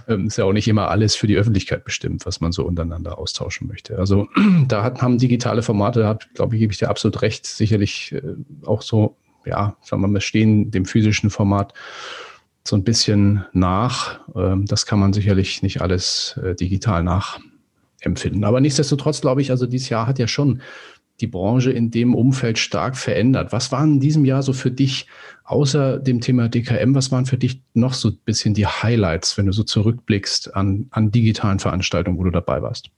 Ja. 0.07 0.13
Ähm, 0.13 0.27
ist 0.27 0.37
ja 0.37 0.45
auch 0.45 0.53
nicht 0.53 0.69
immer 0.69 0.89
alles 0.89 1.17
für 1.17 1.27
die 1.27 1.35
Öffentlichkeit 1.35 1.83
bestimmt, 1.83 2.25
was 2.25 2.39
man 2.39 2.53
so 2.53 2.63
untereinander 2.63 3.17
austauschen 3.17 3.67
möchte. 3.67 3.99
Also 3.99 4.29
da 4.69 4.83
hat, 4.83 5.01
haben 5.01 5.17
digitale 5.17 5.61
Formate, 5.61 5.99
da 5.99 6.17
glaube 6.33 6.55
ich, 6.55 6.61
gebe 6.61 6.71
ich 6.71 6.79
dir 6.79 6.89
absolut 6.89 7.21
recht, 7.21 7.45
sicherlich 7.45 8.13
äh, 8.13 8.21
auch 8.65 8.81
so 8.81 9.17
ja, 9.45 9.75
sagen 9.81 10.01
wir 10.01 10.07
mal, 10.07 10.21
stehen 10.21 10.71
dem 10.71 10.85
physischen 10.85 11.29
Format 11.29 11.73
so 12.67 12.75
ein 12.75 12.83
bisschen 12.83 13.45
nach. 13.53 14.19
Ähm, 14.35 14.65
das 14.65 14.85
kann 14.85 14.99
man 14.99 15.13
sicherlich 15.13 15.61
nicht 15.61 15.81
alles 15.81 16.39
äh, 16.43 16.55
digital 16.55 17.03
nachempfinden. 17.03 18.43
Aber 18.43 18.59
nichtsdestotrotz 18.59 19.21
glaube 19.21 19.41
ich, 19.41 19.51
also 19.51 19.65
dieses 19.67 19.89
Jahr 19.89 20.07
hat 20.07 20.19
ja 20.19 20.27
schon 20.27 20.61
die 21.21 21.27
Branche 21.27 21.71
in 21.71 21.91
dem 21.91 22.13
Umfeld 22.13 22.57
stark 22.57 22.97
verändert. 22.97 23.53
Was 23.53 23.71
waren 23.71 23.93
in 23.93 23.99
diesem 23.99 24.25
Jahr 24.25 24.43
so 24.43 24.51
für 24.51 24.71
dich, 24.71 25.07
außer 25.45 25.99
dem 25.99 26.19
Thema 26.19 26.49
DKM, 26.49 26.93
was 26.93 27.11
waren 27.11 27.25
für 27.25 27.37
dich 27.37 27.61
noch 27.73 27.93
so 27.93 28.09
ein 28.09 28.19
bisschen 28.25 28.53
die 28.53 28.67
Highlights, 28.67 29.37
wenn 29.37 29.45
du 29.45 29.53
so 29.53 29.63
zurückblickst 29.63 30.55
an, 30.55 30.87
an 30.91 31.11
digitalen 31.11 31.59
Veranstaltungen, 31.59 32.17
wo 32.17 32.23
du 32.23 32.31
dabei 32.31 32.61
warst? 32.61 32.89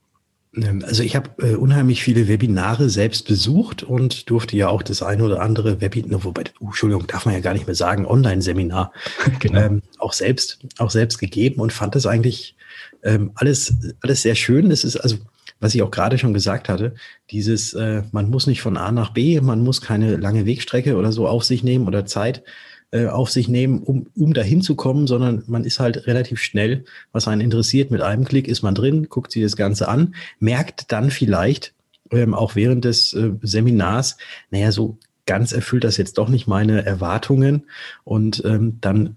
Ähm, 0.62 0.84
also 0.84 1.02
ich 1.02 1.16
habe 1.16 1.30
äh, 1.38 1.54
unheimlich 1.54 2.02
viele 2.02 2.28
Webinare 2.28 2.88
selbst 2.88 3.26
besucht 3.26 3.82
und 3.82 4.30
durfte 4.30 4.56
ja 4.56 4.68
auch 4.68 4.82
das 4.82 5.02
eine 5.02 5.24
oder 5.24 5.40
andere 5.40 5.80
Webinar, 5.80 6.24
wobei, 6.24 6.44
uh, 6.60 6.66
Entschuldigung, 6.66 7.06
darf 7.06 7.26
man 7.26 7.34
ja 7.34 7.40
gar 7.40 7.54
nicht 7.54 7.66
mehr 7.66 7.74
sagen, 7.74 8.06
Online-Seminar, 8.06 8.92
genau. 9.40 9.60
ähm, 9.60 9.82
auch 9.98 10.12
selbst, 10.12 10.58
auch 10.78 10.90
selbst 10.90 11.18
gegeben 11.18 11.60
und 11.60 11.72
fand 11.72 11.94
das 11.94 12.06
eigentlich 12.06 12.56
ähm, 13.02 13.32
alles, 13.34 13.74
alles 14.00 14.22
sehr 14.22 14.34
schön. 14.34 14.70
Es 14.70 14.84
ist 14.84 14.96
also, 14.96 15.16
was 15.60 15.74
ich 15.74 15.82
auch 15.82 15.90
gerade 15.90 16.18
schon 16.18 16.34
gesagt 16.34 16.68
hatte, 16.68 16.94
dieses, 17.30 17.74
äh, 17.74 18.02
man 18.12 18.30
muss 18.30 18.46
nicht 18.46 18.62
von 18.62 18.76
A 18.76 18.92
nach 18.92 19.12
B, 19.12 19.40
man 19.40 19.62
muss 19.62 19.80
keine 19.80 20.16
lange 20.16 20.46
Wegstrecke 20.46 20.96
oder 20.96 21.12
so 21.12 21.26
auf 21.26 21.44
sich 21.44 21.64
nehmen 21.64 21.86
oder 21.86 22.06
Zeit, 22.06 22.42
äh, 22.90 23.06
auf 23.06 23.30
sich 23.30 23.48
nehmen, 23.48 23.82
um, 23.82 24.06
um 24.16 24.34
dahin 24.34 24.62
zu 24.62 24.74
kommen, 24.74 25.06
sondern 25.06 25.44
man 25.46 25.64
ist 25.64 25.80
halt 25.80 26.06
relativ 26.06 26.40
schnell, 26.40 26.84
was 27.12 27.28
einen 27.28 27.40
interessiert. 27.40 27.90
Mit 27.90 28.00
einem 28.00 28.24
Klick 28.24 28.48
ist 28.48 28.62
man 28.62 28.74
drin, 28.74 29.08
guckt 29.08 29.32
sich 29.32 29.42
das 29.42 29.56
Ganze 29.56 29.88
an, 29.88 30.14
merkt 30.38 30.90
dann 30.90 31.10
vielleicht 31.10 31.74
ähm, 32.10 32.34
auch 32.34 32.54
während 32.54 32.84
des 32.84 33.12
äh, 33.12 33.32
Seminars, 33.42 34.16
naja, 34.50 34.72
so 34.72 34.98
ganz 35.26 35.52
erfüllt 35.52 35.84
das 35.84 35.98
jetzt 35.98 36.16
doch 36.16 36.30
nicht 36.30 36.46
meine 36.46 36.86
Erwartungen 36.86 37.64
und 38.04 38.42
ähm, 38.46 38.78
dann 38.80 39.16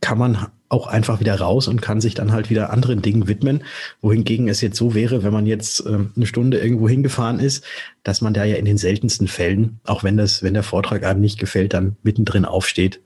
kann 0.00 0.18
man 0.18 0.48
auch 0.74 0.88
einfach 0.88 1.20
wieder 1.20 1.38
raus 1.38 1.68
und 1.68 1.80
kann 1.80 2.00
sich 2.00 2.14
dann 2.14 2.32
halt 2.32 2.50
wieder 2.50 2.70
anderen 2.70 3.00
Dingen 3.00 3.28
widmen. 3.28 3.62
Wohingegen 4.02 4.48
es 4.48 4.60
jetzt 4.60 4.76
so 4.76 4.94
wäre, 4.94 5.22
wenn 5.22 5.32
man 5.32 5.46
jetzt 5.46 5.86
äh, 5.86 5.98
eine 6.16 6.26
Stunde 6.26 6.58
irgendwo 6.58 6.88
hingefahren 6.88 7.38
ist, 7.38 7.64
dass 8.02 8.20
man 8.20 8.34
da 8.34 8.44
ja 8.44 8.56
in 8.56 8.64
den 8.64 8.76
seltensten 8.76 9.28
Fällen, 9.28 9.78
auch 9.84 10.02
wenn 10.02 10.16
das, 10.16 10.42
wenn 10.42 10.54
der 10.54 10.64
Vortrag 10.64 11.04
einem 11.04 11.20
nicht 11.20 11.38
gefällt, 11.38 11.72
dann 11.72 11.96
mittendrin 12.02 12.44
aufsteht 12.44 13.00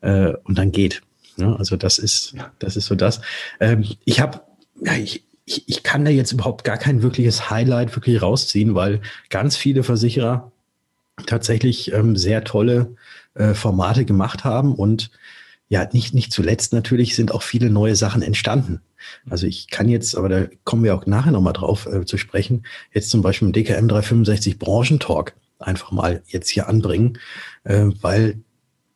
äh, 0.00 0.32
und 0.42 0.58
dann 0.58 0.72
geht. 0.72 1.02
Ja, 1.36 1.54
also 1.54 1.76
das 1.76 1.98
ist, 1.98 2.34
das 2.58 2.76
ist 2.76 2.86
so 2.86 2.96
das. 2.96 3.20
Ähm, 3.60 3.84
ich 4.04 4.20
habe, 4.20 4.40
ja, 4.84 4.94
ich, 4.94 5.24
ich, 5.44 5.68
ich 5.68 5.82
kann 5.84 6.04
da 6.04 6.10
jetzt 6.10 6.32
überhaupt 6.32 6.64
gar 6.64 6.76
kein 6.76 7.02
wirkliches 7.02 7.50
Highlight 7.50 7.94
wirklich 7.94 8.20
rausziehen, 8.20 8.74
weil 8.74 9.00
ganz 9.30 9.56
viele 9.56 9.84
Versicherer 9.84 10.50
tatsächlich 11.26 11.92
ähm, 11.92 12.16
sehr 12.16 12.42
tolle 12.42 12.96
äh, 13.34 13.54
Formate 13.54 14.04
gemacht 14.04 14.44
haben 14.44 14.74
und 14.74 15.10
ja, 15.72 15.88
nicht, 15.90 16.12
nicht 16.12 16.34
zuletzt 16.34 16.74
natürlich 16.74 17.16
sind 17.16 17.32
auch 17.32 17.40
viele 17.40 17.70
neue 17.70 17.96
Sachen 17.96 18.20
entstanden. 18.20 18.82
Also 19.30 19.46
ich 19.46 19.68
kann 19.68 19.88
jetzt, 19.88 20.14
aber 20.14 20.28
da 20.28 20.46
kommen 20.64 20.84
wir 20.84 20.94
auch 20.94 21.06
nachher 21.06 21.32
nochmal 21.32 21.54
drauf 21.54 21.86
äh, 21.86 22.04
zu 22.04 22.18
sprechen, 22.18 22.66
jetzt 22.92 23.08
zum 23.08 23.22
Beispiel 23.22 23.48
im 23.48 23.54
DKM 23.54 23.88
365 23.88 24.58
Branchentalk 24.58 25.34
einfach 25.58 25.90
mal 25.90 26.22
jetzt 26.26 26.50
hier 26.50 26.68
anbringen, 26.68 27.18
äh, 27.64 27.86
weil 28.02 28.42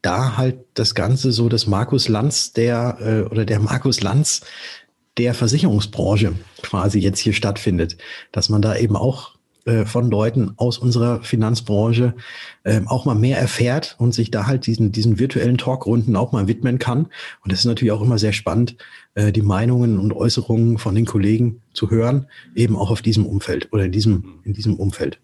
da 0.02 0.36
halt 0.36 0.58
das 0.74 0.94
Ganze 0.94 1.32
so 1.32 1.48
das 1.48 1.66
Markus 1.66 2.08
Lanz 2.08 2.52
der 2.52 2.98
äh, 3.00 3.30
oder 3.30 3.46
der 3.46 3.60
Markus 3.60 4.02
Lanz 4.02 4.42
der 5.16 5.32
Versicherungsbranche 5.32 6.34
quasi 6.60 6.98
jetzt 6.98 7.20
hier 7.20 7.32
stattfindet, 7.32 7.96
dass 8.32 8.50
man 8.50 8.60
da 8.60 8.76
eben 8.76 8.96
auch 8.96 9.35
äh, 9.66 9.84
von 9.84 10.10
Leuten 10.10 10.52
aus 10.58 10.78
unserer 10.78 11.22
Finanzbranche 11.22 12.14
äh, 12.62 12.80
auch 12.86 13.04
mal 13.04 13.16
mehr 13.16 13.38
erfährt 13.38 13.96
und 13.98 14.14
sich 14.14 14.30
da 14.30 14.46
halt 14.46 14.66
diesen, 14.66 14.92
diesen 14.92 15.18
virtuellen 15.18 15.58
Talkrunden 15.58 16.14
auch 16.14 16.30
mal 16.30 16.46
widmen 16.46 16.78
kann. 16.78 17.08
Und 17.42 17.52
das 17.52 17.60
ist 17.60 17.64
natürlich 17.64 17.90
auch 17.90 18.00
immer 18.00 18.18
sehr 18.18 18.32
spannend, 18.32 18.76
äh, 19.14 19.32
die 19.32 19.42
Meinungen 19.42 19.98
und 19.98 20.12
Äußerungen 20.12 20.78
von 20.78 20.94
den 20.94 21.04
Kollegen 21.04 21.62
zu 21.72 21.90
hören, 21.90 22.26
eben 22.54 22.76
auch 22.76 22.90
auf 22.90 23.02
diesem 23.02 23.26
Umfeld 23.26 23.72
oder 23.72 23.84
in 23.84 23.92
diesem, 23.92 24.40
in 24.44 24.52
diesem 24.52 24.76
Umfeld. 24.76 25.18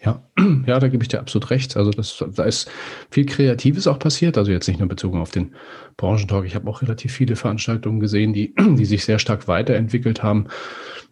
Ja, 0.00 0.22
ja, 0.66 0.78
da 0.78 0.86
gebe 0.86 1.02
ich 1.02 1.08
dir 1.08 1.18
absolut 1.18 1.50
recht. 1.50 1.76
Also 1.76 1.90
das, 1.90 2.24
da 2.34 2.44
ist 2.44 2.70
viel 3.10 3.26
Kreatives 3.26 3.88
auch 3.88 3.98
passiert. 3.98 4.38
Also 4.38 4.52
jetzt 4.52 4.68
nicht 4.68 4.78
nur 4.78 4.88
bezogen 4.88 5.20
auf 5.20 5.32
den 5.32 5.56
Branchentalk. 5.96 6.46
Ich 6.46 6.54
habe 6.54 6.70
auch 6.70 6.82
relativ 6.82 7.12
viele 7.12 7.34
Veranstaltungen 7.34 7.98
gesehen, 7.98 8.32
die, 8.32 8.54
die 8.60 8.84
sich 8.84 9.04
sehr 9.04 9.18
stark 9.18 9.48
weiterentwickelt 9.48 10.22
haben 10.22 10.46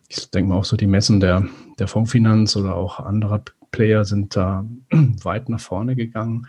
ich 0.08 0.30
denke 0.30 0.50
mal 0.50 0.56
auch 0.56 0.64
so 0.64 0.76
die 0.76 0.86
Messen 0.86 1.20
der, 1.20 1.46
der 1.78 1.88
Fondsfinanz 1.88 2.56
oder 2.56 2.76
auch 2.76 3.00
anderer 3.00 3.42
Player 3.70 4.04
sind 4.04 4.36
da 4.36 4.64
weit 5.22 5.48
nach 5.48 5.60
vorne 5.60 5.96
gegangen. 5.96 6.46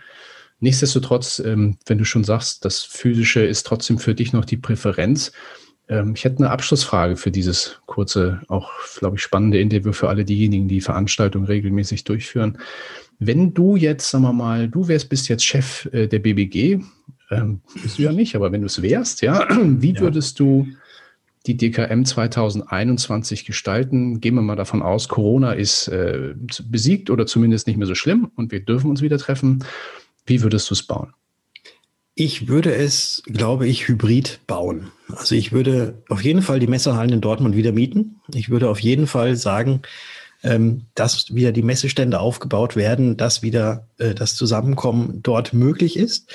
Nichtsdestotrotz, 0.60 1.38
ähm, 1.38 1.76
wenn 1.86 1.98
du 1.98 2.04
schon 2.04 2.24
sagst, 2.24 2.64
das 2.64 2.82
Physische 2.82 3.44
ist 3.44 3.66
trotzdem 3.66 3.98
für 3.98 4.14
dich 4.14 4.32
noch 4.32 4.44
die 4.44 4.56
Präferenz. 4.56 5.32
Ähm, 5.88 6.14
ich 6.16 6.24
hätte 6.24 6.38
eine 6.38 6.50
Abschlussfrage 6.50 7.16
für 7.16 7.30
dieses 7.30 7.80
kurze, 7.86 8.40
auch, 8.48 8.70
glaube 8.98 9.16
ich, 9.16 9.22
spannende 9.22 9.60
Interview 9.60 9.92
für 9.92 10.08
alle 10.08 10.24
diejenigen, 10.24 10.68
die 10.68 10.80
Veranstaltungen 10.80 11.46
regelmäßig 11.46 12.04
durchführen. 12.04 12.58
Wenn 13.18 13.54
du 13.54 13.76
jetzt, 13.76 14.10
sagen 14.10 14.24
wir 14.24 14.32
mal, 14.32 14.68
du 14.68 14.88
wärst, 14.88 15.08
bist 15.08 15.28
jetzt 15.28 15.44
Chef 15.44 15.86
äh, 15.92 16.06
der 16.06 16.20
BBG, 16.20 16.80
ähm, 17.30 17.60
bist 17.82 17.98
du 17.98 18.02
ja 18.02 18.12
nicht, 18.12 18.34
aber 18.36 18.52
wenn 18.52 18.60
du 18.60 18.66
es 18.66 18.80
wärst, 18.80 19.22
ja, 19.22 19.46
wie 19.62 19.98
würdest 19.98 20.40
du 20.40 20.66
die 21.46 21.56
DKM 21.56 22.04
2021 22.04 23.44
gestalten. 23.44 24.20
Gehen 24.20 24.34
wir 24.34 24.42
mal 24.42 24.56
davon 24.56 24.82
aus, 24.82 25.08
Corona 25.08 25.52
ist 25.52 25.88
äh, 25.88 26.34
besiegt 26.64 27.10
oder 27.10 27.26
zumindest 27.26 27.66
nicht 27.66 27.76
mehr 27.76 27.86
so 27.86 27.94
schlimm 27.94 28.30
und 28.34 28.52
wir 28.52 28.60
dürfen 28.60 28.90
uns 28.90 29.02
wieder 29.02 29.18
treffen. 29.18 29.64
Wie 30.26 30.42
würdest 30.42 30.70
du 30.70 30.74
es 30.74 30.82
bauen? 30.82 31.12
Ich 32.14 32.48
würde 32.48 32.74
es, 32.74 33.22
glaube 33.26 33.68
ich, 33.68 33.88
hybrid 33.88 34.40
bauen. 34.46 34.90
Also 35.14 35.34
ich 35.34 35.52
würde 35.52 36.02
auf 36.08 36.22
jeden 36.22 36.40
Fall 36.40 36.58
die 36.58 36.66
Messehallen 36.66 37.12
in 37.12 37.20
Dortmund 37.20 37.54
wieder 37.56 37.72
mieten. 37.72 38.16
Ich 38.34 38.48
würde 38.48 38.70
auf 38.70 38.80
jeden 38.80 39.06
Fall 39.06 39.36
sagen, 39.36 39.82
ähm, 40.42 40.86
dass 40.94 41.34
wieder 41.34 41.52
die 41.52 41.62
Messestände 41.62 42.18
aufgebaut 42.18 42.74
werden, 42.74 43.16
dass 43.16 43.42
wieder 43.42 43.86
äh, 43.98 44.14
das 44.14 44.34
Zusammenkommen 44.34 45.20
dort 45.22 45.52
möglich 45.52 45.96
ist. 45.98 46.32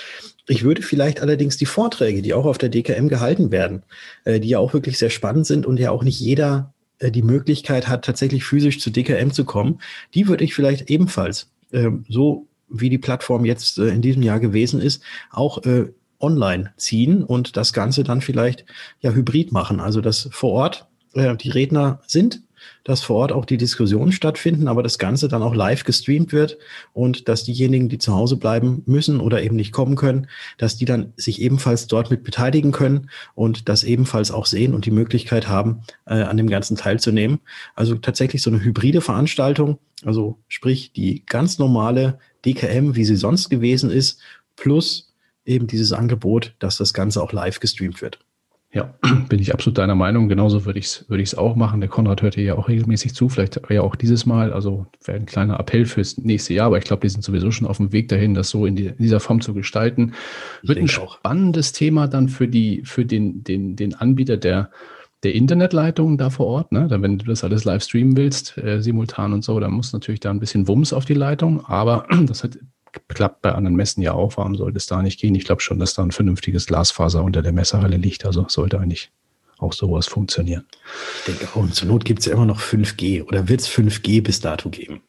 Ich 0.47 0.63
würde 0.63 0.81
vielleicht 0.81 1.21
allerdings 1.21 1.57
die 1.57 1.65
Vorträge, 1.65 2.21
die 2.21 2.33
auch 2.33 2.45
auf 2.45 2.57
der 2.57 2.69
DKM 2.69 3.07
gehalten 3.07 3.51
werden, 3.51 3.83
äh, 4.25 4.39
die 4.39 4.49
ja 4.49 4.59
auch 4.59 4.73
wirklich 4.73 4.97
sehr 4.97 5.09
spannend 5.09 5.45
sind 5.45 5.65
und 5.65 5.79
ja 5.79 5.91
auch 5.91 6.03
nicht 6.03 6.19
jeder 6.19 6.73
äh, 7.01 7.11
die 7.11 7.23
Möglichkeit 7.23 7.87
hat, 7.87 8.05
tatsächlich 8.05 8.43
physisch 8.43 8.79
zu 8.79 8.89
DKM 8.89 9.31
zu 9.31 9.45
kommen, 9.45 9.81
die 10.13 10.27
würde 10.27 10.43
ich 10.43 10.53
vielleicht 10.53 10.89
ebenfalls 10.89 11.51
äh, 11.71 11.89
so 12.07 12.47
wie 12.69 12.89
die 12.89 12.97
Plattform 12.97 13.43
jetzt 13.43 13.77
äh, 13.77 13.89
in 13.89 14.01
diesem 14.01 14.21
Jahr 14.21 14.39
gewesen 14.39 14.79
ist, 14.79 15.03
auch 15.29 15.61
online 16.19 16.71
ziehen 16.77 17.23
und 17.23 17.57
das 17.57 17.73
Ganze 17.73 18.03
dann 18.03 18.21
vielleicht 18.21 18.65
ja 18.99 19.11
hybrid 19.11 19.51
machen. 19.51 19.79
Also 19.79 20.01
dass 20.01 20.29
vor 20.31 20.51
Ort 20.51 20.87
die 21.13 21.49
Redner 21.49 21.99
sind 22.07 22.41
dass 22.83 23.01
vor 23.01 23.17
Ort 23.17 23.31
auch 23.31 23.45
die 23.45 23.57
Diskussionen 23.57 24.11
stattfinden, 24.11 24.67
aber 24.67 24.83
das 24.83 24.97
Ganze 24.97 25.27
dann 25.27 25.43
auch 25.43 25.55
live 25.55 25.83
gestreamt 25.83 26.33
wird 26.33 26.57
und 26.93 27.27
dass 27.27 27.43
diejenigen, 27.43 27.89
die 27.89 27.97
zu 27.97 28.13
Hause 28.13 28.37
bleiben 28.37 28.83
müssen 28.85 29.19
oder 29.19 29.43
eben 29.43 29.55
nicht 29.55 29.71
kommen 29.71 29.95
können, 29.95 30.27
dass 30.57 30.77
die 30.77 30.85
dann 30.85 31.13
sich 31.15 31.41
ebenfalls 31.41 31.87
dort 31.87 32.11
mit 32.11 32.23
beteiligen 32.23 32.71
können 32.71 33.09
und 33.35 33.69
das 33.69 33.83
ebenfalls 33.83 34.31
auch 34.31 34.45
sehen 34.45 34.73
und 34.73 34.85
die 34.85 34.91
Möglichkeit 34.91 35.47
haben, 35.47 35.81
äh, 36.05 36.21
an 36.21 36.37
dem 36.37 36.49
Ganzen 36.49 36.77
teilzunehmen. 36.77 37.39
Also 37.75 37.95
tatsächlich 37.95 38.41
so 38.41 38.49
eine 38.49 38.63
hybride 38.63 39.01
Veranstaltung, 39.01 39.79
also 40.03 40.39
sprich 40.47 40.91
die 40.93 41.23
ganz 41.25 41.59
normale 41.59 42.19
DKM, 42.45 42.95
wie 42.95 43.05
sie 43.05 43.15
sonst 43.15 43.49
gewesen 43.49 43.91
ist, 43.91 44.19
plus 44.55 45.13
eben 45.45 45.67
dieses 45.67 45.93
Angebot, 45.93 46.55
dass 46.59 46.77
das 46.77 46.93
Ganze 46.93 47.21
auch 47.21 47.33
live 47.33 47.59
gestreamt 47.59 48.01
wird. 48.01 48.19
Ja, 48.73 48.93
bin 49.29 49.39
ich 49.39 49.53
absolut 49.53 49.77
deiner 49.77 49.95
Meinung. 49.95 50.29
Genauso 50.29 50.65
würde 50.65 50.79
ich 50.79 50.85
es 50.85 51.09
würde 51.09 51.21
ich's 51.21 51.35
auch 51.35 51.55
machen. 51.55 51.81
Der 51.81 51.89
Konrad 51.89 52.21
hört 52.21 52.37
ja 52.37 52.55
auch 52.55 52.69
regelmäßig 52.69 53.13
zu, 53.13 53.27
vielleicht 53.27 53.59
ja 53.69 53.81
auch 53.81 53.95
dieses 53.95 54.25
Mal. 54.25 54.53
Also 54.53 54.85
wäre 55.03 55.17
ein 55.17 55.25
kleiner 55.25 55.59
Appell 55.59 55.85
fürs 55.85 56.17
nächste 56.17 56.53
Jahr, 56.53 56.67
aber 56.67 56.77
ich 56.77 56.85
glaube, 56.85 57.01
die 57.01 57.09
sind 57.09 57.23
sowieso 57.23 57.51
schon 57.51 57.67
auf 57.67 57.77
dem 57.77 57.91
Weg 57.91 58.07
dahin, 58.07 58.33
das 58.33 58.49
so 58.49 58.65
in, 58.65 58.75
die, 58.75 58.87
in 58.87 58.97
dieser 58.97 59.19
Form 59.19 59.41
zu 59.41 59.53
gestalten. 59.53 60.13
Wird 60.63 60.77
ein 60.77 60.87
spannendes 60.87 61.73
auch. 61.73 61.77
Thema 61.77 62.07
dann 62.07 62.29
für 62.29 62.47
die, 62.47 62.83
für 62.85 63.05
den, 63.05 63.43
den, 63.43 63.75
den 63.75 63.93
Anbieter 63.93 64.37
der, 64.37 64.69
der 65.23 65.35
Internetleitungen 65.35 66.17
da 66.17 66.29
vor 66.29 66.47
Ort. 66.47 66.71
Ne? 66.71 66.87
Dann, 66.87 67.01
wenn 67.01 67.17
du 67.17 67.25
das 67.25 67.43
alles 67.43 67.65
live 67.65 67.83
streamen 67.83 68.15
willst, 68.15 68.57
äh, 68.57 68.81
simultan 68.81 69.33
und 69.33 69.43
so, 69.43 69.59
dann 69.59 69.71
muss 69.71 69.91
natürlich 69.91 70.21
da 70.21 70.29
ein 70.29 70.39
bisschen 70.39 70.69
Wumms 70.69 70.93
auf 70.93 71.03
die 71.03 71.13
Leitung. 71.13 71.65
Aber 71.65 72.07
das 72.25 72.45
hat 72.45 72.57
klappt 73.07 73.41
bei 73.41 73.53
anderen 73.53 73.75
Messen 73.75 74.01
ja 74.01 74.13
auch. 74.13 74.37
Warum 74.37 74.55
sollte 74.55 74.77
es 74.77 74.85
da 74.85 75.01
nicht 75.01 75.19
gehen? 75.19 75.35
Ich 75.35 75.45
glaube 75.45 75.61
schon, 75.61 75.79
dass 75.79 75.93
da 75.93 76.03
ein 76.03 76.11
vernünftiges 76.11 76.65
Glasfaser 76.65 77.23
unter 77.23 77.41
der 77.41 77.53
Messerhalle 77.53 77.97
liegt. 77.97 78.25
Also 78.25 78.45
sollte 78.47 78.79
eigentlich 78.79 79.11
auch 79.59 79.73
sowas 79.73 80.07
funktionieren. 80.07 80.65
Ich 81.19 81.25
denke 81.25 81.47
auch, 81.51 81.55
und 81.57 81.75
zur 81.75 81.87
Not 81.87 82.05
gibt 82.05 82.21
es 82.21 82.25
ja 82.25 82.33
immer 82.33 82.45
noch 82.45 82.59
5G 82.59 83.23
oder 83.23 83.47
wird 83.47 83.61
es 83.61 83.69
5G 83.69 84.23
bis 84.23 84.39
dato 84.39 84.69
geben? 84.69 85.01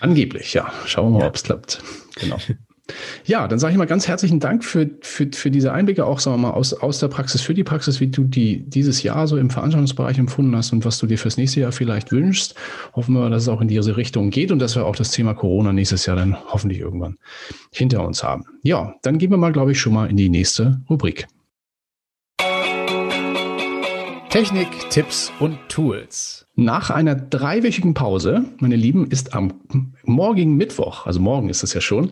Angeblich, 0.00 0.54
ja. 0.54 0.72
Schauen 0.86 1.12
wir 1.12 1.18
mal, 1.18 1.20
ja. 1.20 1.28
ob 1.28 1.36
es 1.36 1.44
klappt. 1.44 1.82
Genau. 2.16 2.38
Ja, 3.24 3.46
dann 3.46 3.58
sage 3.58 3.72
ich 3.72 3.78
mal 3.78 3.86
ganz 3.86 4.08
herzlichen 4.08 4.40
Dank 4.40 4.64
für, 4.64 4.90
für, 5.02 5.28
für 5.32 5.50
diese 5.50 5.72
Einblicke, 5.72 6.04
auch 6.04 6.18
sagen 6.18 6.36
wir 6.36 6.48
mal 6.48 6.54
aus, 6.54 6.74
aus 6.74 6.98
der 6.98 7.08
Praxis 7.08 7.40
für 7.40 7.54
die 7.54 7.62
Praxis, 7.62 8.00
wie 8.00 8.08
du 8.08 8.24
die 8.24 8.64
dieses 8.68 9.02
Jahr 9.02 9.28
so 9.28 9.36
im 9.36 9.50
Veranstaltungsbereich 9.50 10.18
empfunden 10.18 10.54
hast 10.56 10.72
und 10.72 10.84
was 10.84 10.98
du 10.98 11.06
dir 11.06 11.16
fürs 11.16 11.36
nächste 11.36 11.60
Jahr 11.60 11.72
vielleicht 11.72 12.10
wünschst. 12.10 12.56
Hoffen 12.94 13.14
wir, 13.14 13.30
dass 13.30 13.42
es 13.42 13.48
auch 13.48 13.60
in 13.60 13.68
diese 13.68 13.96
Richtung 13.96 14.30
geht 14.30 14.50
und 14.50 14.58
dass 14.58 14.74
wir 14.74 14.84
auch 14.84 14.96
das 14.96 15.12
Thema 15.12 15.34
Corona 15.34 15.72
nächstes 15.72 16.06
Jahr 16.06 16.16
dann 16.16 16.36
hoffentlich 16.48 16.80
irgendwann 16.80 17.18
hinter 17.72 18.04
uns 18.04 18.24
haben. 18.24 18.44
Ja, 18.62 18.94
dann 19.02 19.18
gehen 19.18 19.30
wir 19.30 19.38
mal, 19.38 19.52
glaube 19.52 19.72
ich, 19.72 19.80
schon 19.80 19.94
mal 19.94 20.10
in 20.10 20.16
die 20.16 20.28
nächste 20.28 20.80
Rubrik. 20.90 21.28
Technik, 24.30 24.68
Tipps 24.90 25.30
und 25.40 25.58
Tools. 25.68 26.41
Nach 26.54 26.90
einer 26.90 27.14
dreiwöchigen 27.14 27.94
Pause, 27.94 28.44
meine 28.58 28.76
Lieben, 28.76 29.06
ist 29.06 29.34
am 29.34 29.54
morgigen 30.04 30.56
Mittwoch, 30.56 31.06
also 31.06 31.18
morgen 31.18 31.48
ist 31.48 31.62
es 31.62 31.72
ja 31.72 31.80
schon, 31.80 32.10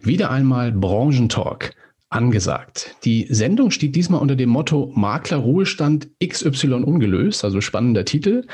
wieder 0.00 0.30
einmal 0.30 0.70
Branchentalk 0.70 1.74
angesagt. 2.08 2.96
Die 3.04 3.26
Sendung 3.30 3.70
steht 3.70 3.96
diesmal 3.96 4.20
unter 4.20 4.36
dem 4.36 4.48
Motto 4.48 4.92
Makler 4.94 5.38
Ruhestand 5.38 6.08
XY 6.24 6.74
ungelöst, 6.84 7.44
also 7.44 7.60
spannender 7.60 8.04
Titel 8.04 8.46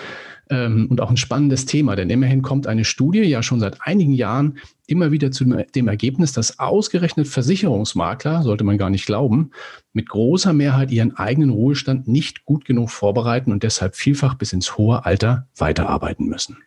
ähm, 0.51 0.87
und 0.91 1.01
auch 1.01 1.11
ein 1.11 1.17
spannendes 1.17 1.67
Thema, 1.67 1.97
denn 1.97 2.11
immerhin 2.11 2.43
kommt 2.43 2.67
eine 2.67 2.85
Studie 2.85 3.23
ja 3.23 3.43
schon 3.43 3.61
seit 3.61 3.79
einigen 3.83 4.13
Jahren 4.13 4.59
immer 4.87 5.11
wieder 5.11 5.31
zu 5.33 5.45
dem 5.45 5.89
Ergebnis, 5.89 6.33
dass 6.33 6.59
ausgerechnet 6.59 7.27
Versicherungsmakler, 7.27 8.43
sollte 8.43 8.65
man 8.65 8.79
gar 8.79 8.91
nicht 8.91 9.07
glauben, 9.07 9.51
mit 9.93 10.09
großer 10.09 10.53
Mehrheit 10.53 10.91
ihren 10.91 11.17
eigenen 11.17 11.51
Ruhestand 11.51 12.07
nicht 12.07 12.45
gut 12.45 12.65
genug 12.65 12.91
vorbereiten 12.91 13.51
und 13.53 13.63
deshalb 13.63 13.97
vielfach 13.97 14.35
bis 14.35 14.53
ins 14.53 14.77
hohe 14.77 15.05
Alter 15.05 15.49
weiterarbeiten 15.57 16.27
müssen. 16.27 16.59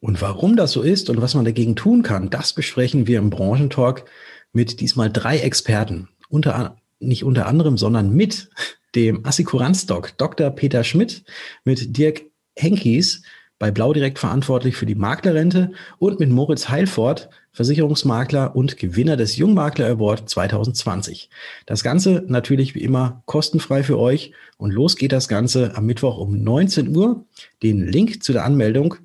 Und 0.00 0.20
warum 0.20 0.56
das 0.56 0.72
so 0.72 0.82
ist 0.82 1.10
und 1.10 1.20
was 1.20 1.34
man 1.34 1.44
dagegen 1.44 1.76
tun 1.76 2.02
kann, 2.02 2.28
das 2.28 2.52
besprechen 2.52 3.06
wir 3.06 3.18
im 3.18 3.30
Branchentalk 3.30 4.04
mit 4.52 4.80
diesmal 4.80 5.10
drei 5.10 5.38
Experten. 5.38 6.08
Unter, 6.28 6.76
nicht 6.98 7.24
unter 7.24 7.46
anderem, 7.46 7.78
sondern 7.78 8.12
mit 8.12 8.50
dem 8.94 9.24
Assikuranzdoc 9.24 10.16
Dr. 10.18 10.50
Peter 10.50 10.82
Schmidt, 10.82 11.24
mit 11.64 11.96
Dirk 11.96 12.22
Henkies 12.56 13.22
bei 13.58 13.70
Blau 13.70 13.92
direkt 13.92 14.18
verantwortlich 14.18 14.76
für 14.76 14.86
die 14.86 14.96
Maklerrente 14.96 15.72
und 15.98 16.18
mit 16.18 16.30
Moritz 16.30 16.68
Heilfort, 16.68 17.28
Versicherungsmakler 17.52 18.56
und 18.56 18.76
Gewinner 18.76 19.16
des 19.16 19.36
Jungmakler 19.36 19.86
Award 19.86 20.28
2020. 20.28 21.30
Das 21.66 21.84
Ganze 21.84 22.24
natürlich 22.26 22.74
wie 22.74 22.82
immer 22.82 23.22
kostenfrei 23.26 23.84
für 23.84 23.98
euch 23.98 24.32
und 24.56 24.72
los 24.72 24.96
geht 24.96 25.12
das 25.12 25.28
Ganze 25.28 25.76
am 25.76 25.86
Mittwoch 25.86 26.18
um 26.18 26.42
19 26.42 26.96
Uhr. 26.96 27.24
Den 27.62 27.86
Link 27.86 28.24
zu 28.24 28.32
der 28.32 28.44
Anmeldung 28.44 28.96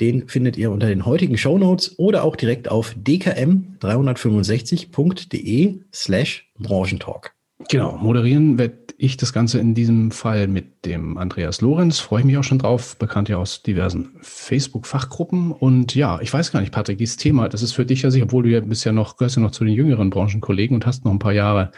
den 0.00 0.28
findet 0.28 0.56
ihr 0.56 0.70
unter 0.70 0.86
den 0.86 1.04
heutigen 1.06 1.36
Show 1.36 1.58
Notes 1.58 1.98
oder 1.98 2.22
auch 2.22 2.36
direkt 2.36 2.70
auf 2.70 2.94
dkm365.de 2.94 5.80
slash 5.92 6.48
Branchentalk. 6.58 7.34
Genau, 7.68 7.96
moderieren 7.96 8.56
werde 8.58 8.78
ich 9.00 9.16
das 9.16 9.32
Ganze 9.32 9.60
in 9.60 9.74
diesem 9.74 10.10
Fall 10.10 10.48
mit 10.48 10.84
dem 10.84 11.18
Andreas 11.18 11.60
Lorenz. 11.60 12.00
Freue 12.00 12.20
ich 12.20 12.26
mich 12.26 12.36
auch 12.36 12.44
schon 12.44 12.58
drauf, 12.58 12.96
bekannt 12.98 13.28
ja 13.28 13.36
aus 13.36 13.62
diversen 13.62 14.10
Facebook-Fachgruppen. 14.20 15.52
Und 15.52 15.94
ja, 15.94 16.20
ich 16.20 16.32
weiß 16.32 16.50
gar 16.50 16.60
nicht, 16.60 16.72
Patrick, 16.72 16.98
dieses 16.98 17.16
Thema, 17.16 17.48
das 17.48 17.62
ist 17.62 17.72
für 17.72 17.86
dich 17.86 18.02
ja 18.02 18.10
sicher, 18.10 18.24
obwohl 18.24 18.42
du 18.42 18.50
ja 18.50 18.60
bisher 18.60 18.92
noch, 18.92 19.16
gehörst 19.16 19.36
ja 19.36 19.42
noch 19.42 19.52
zu 19.52 19.64
den 19.64 19.72
jüngeren 19.72 20.10
Branchenkollegen 20.10 20.74
und 20.74 20.84
hast 20.84 21.04
noch 21.04 21.12
ein 21.12 21.20
paar 21.20 21.32
Jahre 21.32 21.70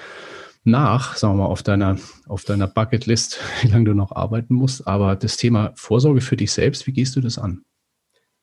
nach, 0.65 1.17
sagen 1.17 1.35
wir 1.35 1.45
mal, 1.45 1.51
auf 1.51 1.63
deiner, 1.63 1.99
auf 2.27 2.45
deiner 2.45 2.67
Bucketlist, 2.67 3.39
wie 3.61 3.69
lange 3.69 3.85
du 3.85 3.95
noch 3.95 4.13
arbeiten 4.13 4.55
musst. 4.55 4.89
Aber 4.89 5.15
das 5.15 5.37
Thema 5.37 5.73
Vorsorge 5.75 6.23
für 6.23 6.39
dich 6.39 6.53
selbst, 6.53 6.87
wie 6.87 6.93
gehst 6.93 7.17
du 7.17 7.21
das 7.21 7.37
an? 7.37 7.61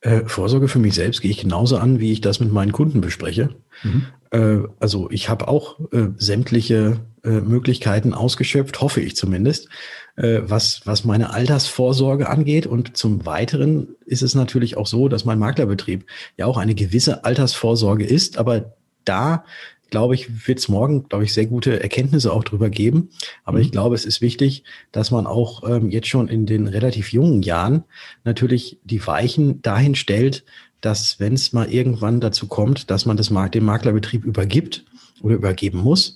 Äh, 0.01 0.25
Vorsorge 0.25 0.67
für 0.67 0.77
mich 0.77 0.93
selbst 0.93 1.22
gehe 1.22 1.31
ich 1.31 1.41
genauso 1.41 1.77
an, 1.77 2.00
wie 2.00 2.12
ich 2.12 2.22
das 2.22 2.39
mit 2.39 2.53
meinen 2.53 2.74
Kunden 2.74 3.01
bespreche. 3.01 3.55
Mhm. 3.81 4.05
Äh, 4.29 4.60
also 4.79 5.10
ich 5.10 5.29
habe 5.29 5.48
auch 5.48 5.79
äh, 5.91 6.10
sämtliche 6.17 7.00
äh, 7.27 7.41
Möglichkeiten 7.41 8.13
ausgeschöpft, 8.13 8.79
hoffe 8.79 9.01
ich 9.01 9.17
zumindest, 9.17 9.67
äh, 10.15 10.39
was, 10.43 10.81
was 10.86 11.03
meine 11.03 11.31
Altersvorsorge 11.31 12.29
angeht. 12.29 12.67
Und 12.67 12.96
zum 12.96 13.25
Weiteren 13.25 13.89
ist 14.05 14.22
es 14.22 14.34
natürlich 14.34 14.77
auch 14.77 14.88
so, 14.88 15.10
dass 15.10 15.25
mein 15.25 15.38
Maklerbetrieb 15.38 16.05
ja 16.38 16.46
auch 16.46 16.57
eine 16.57 16.74
gewisse 16.74 17.25
Altersvorsorge 17.25 18.05
ist, 18.05 18.38
aber 18.38 18.77
da 19.03 19.43
glaube 19.89 20.15
ich, 20.15 20.48
wird 20.48 20.60
es 20.60 20.67
morgen, 20.67 21.07
glaube 21.07 21.24
ich, 21.24 21.34
sehr 21.34 21.46
gute 21.46 21.81
Erkenntnisse 21.81 22.31
auch 22.34 22.43
drüber 22.43 22.69
geben. 22.69 23.10
Aber 23.43 23.57
mhm. 23.57 23.63
ich 23.63 23.72
glaube, 23.72 23.96
es 23.96 24.05
ist 24.05 24.22
wichtig, 24.22 24.63
dass 24.91 25.12
man 25.12 25.27
auch 25.27 25.67
ähm, 25.67 25.89
jetzt 25.89 26.07
schon 26.07 26.27
in 26.27 26.46
den 26.46 26.67
relativ 26.67 27.13
jungen 27.13 27.41
Jahren 27.41 27.84
natürlich 28.24 28.79
die 28.84 29.05
Weichen 29.05 29.62
dahin 29.62 29.96
stellt, 29.96 30.43
dass 30.81 31.19
wenn 31.19 31.34
es 31.34 31.53
mal 31.53 31.72
irgendwann 31.72 32.22
dazu 32.22 32.48
kommt, 32.48 32.91
dass 32.91 33.05
man 33.05 33.17
das 33.17 33.29
dem 33.29 33.65
Maklerbetrieb 33.65 34.25
übergibt 34.25 34.86
oder 35.22 35.36
übergeben 35.36 35.79
muss, 35.79 36.15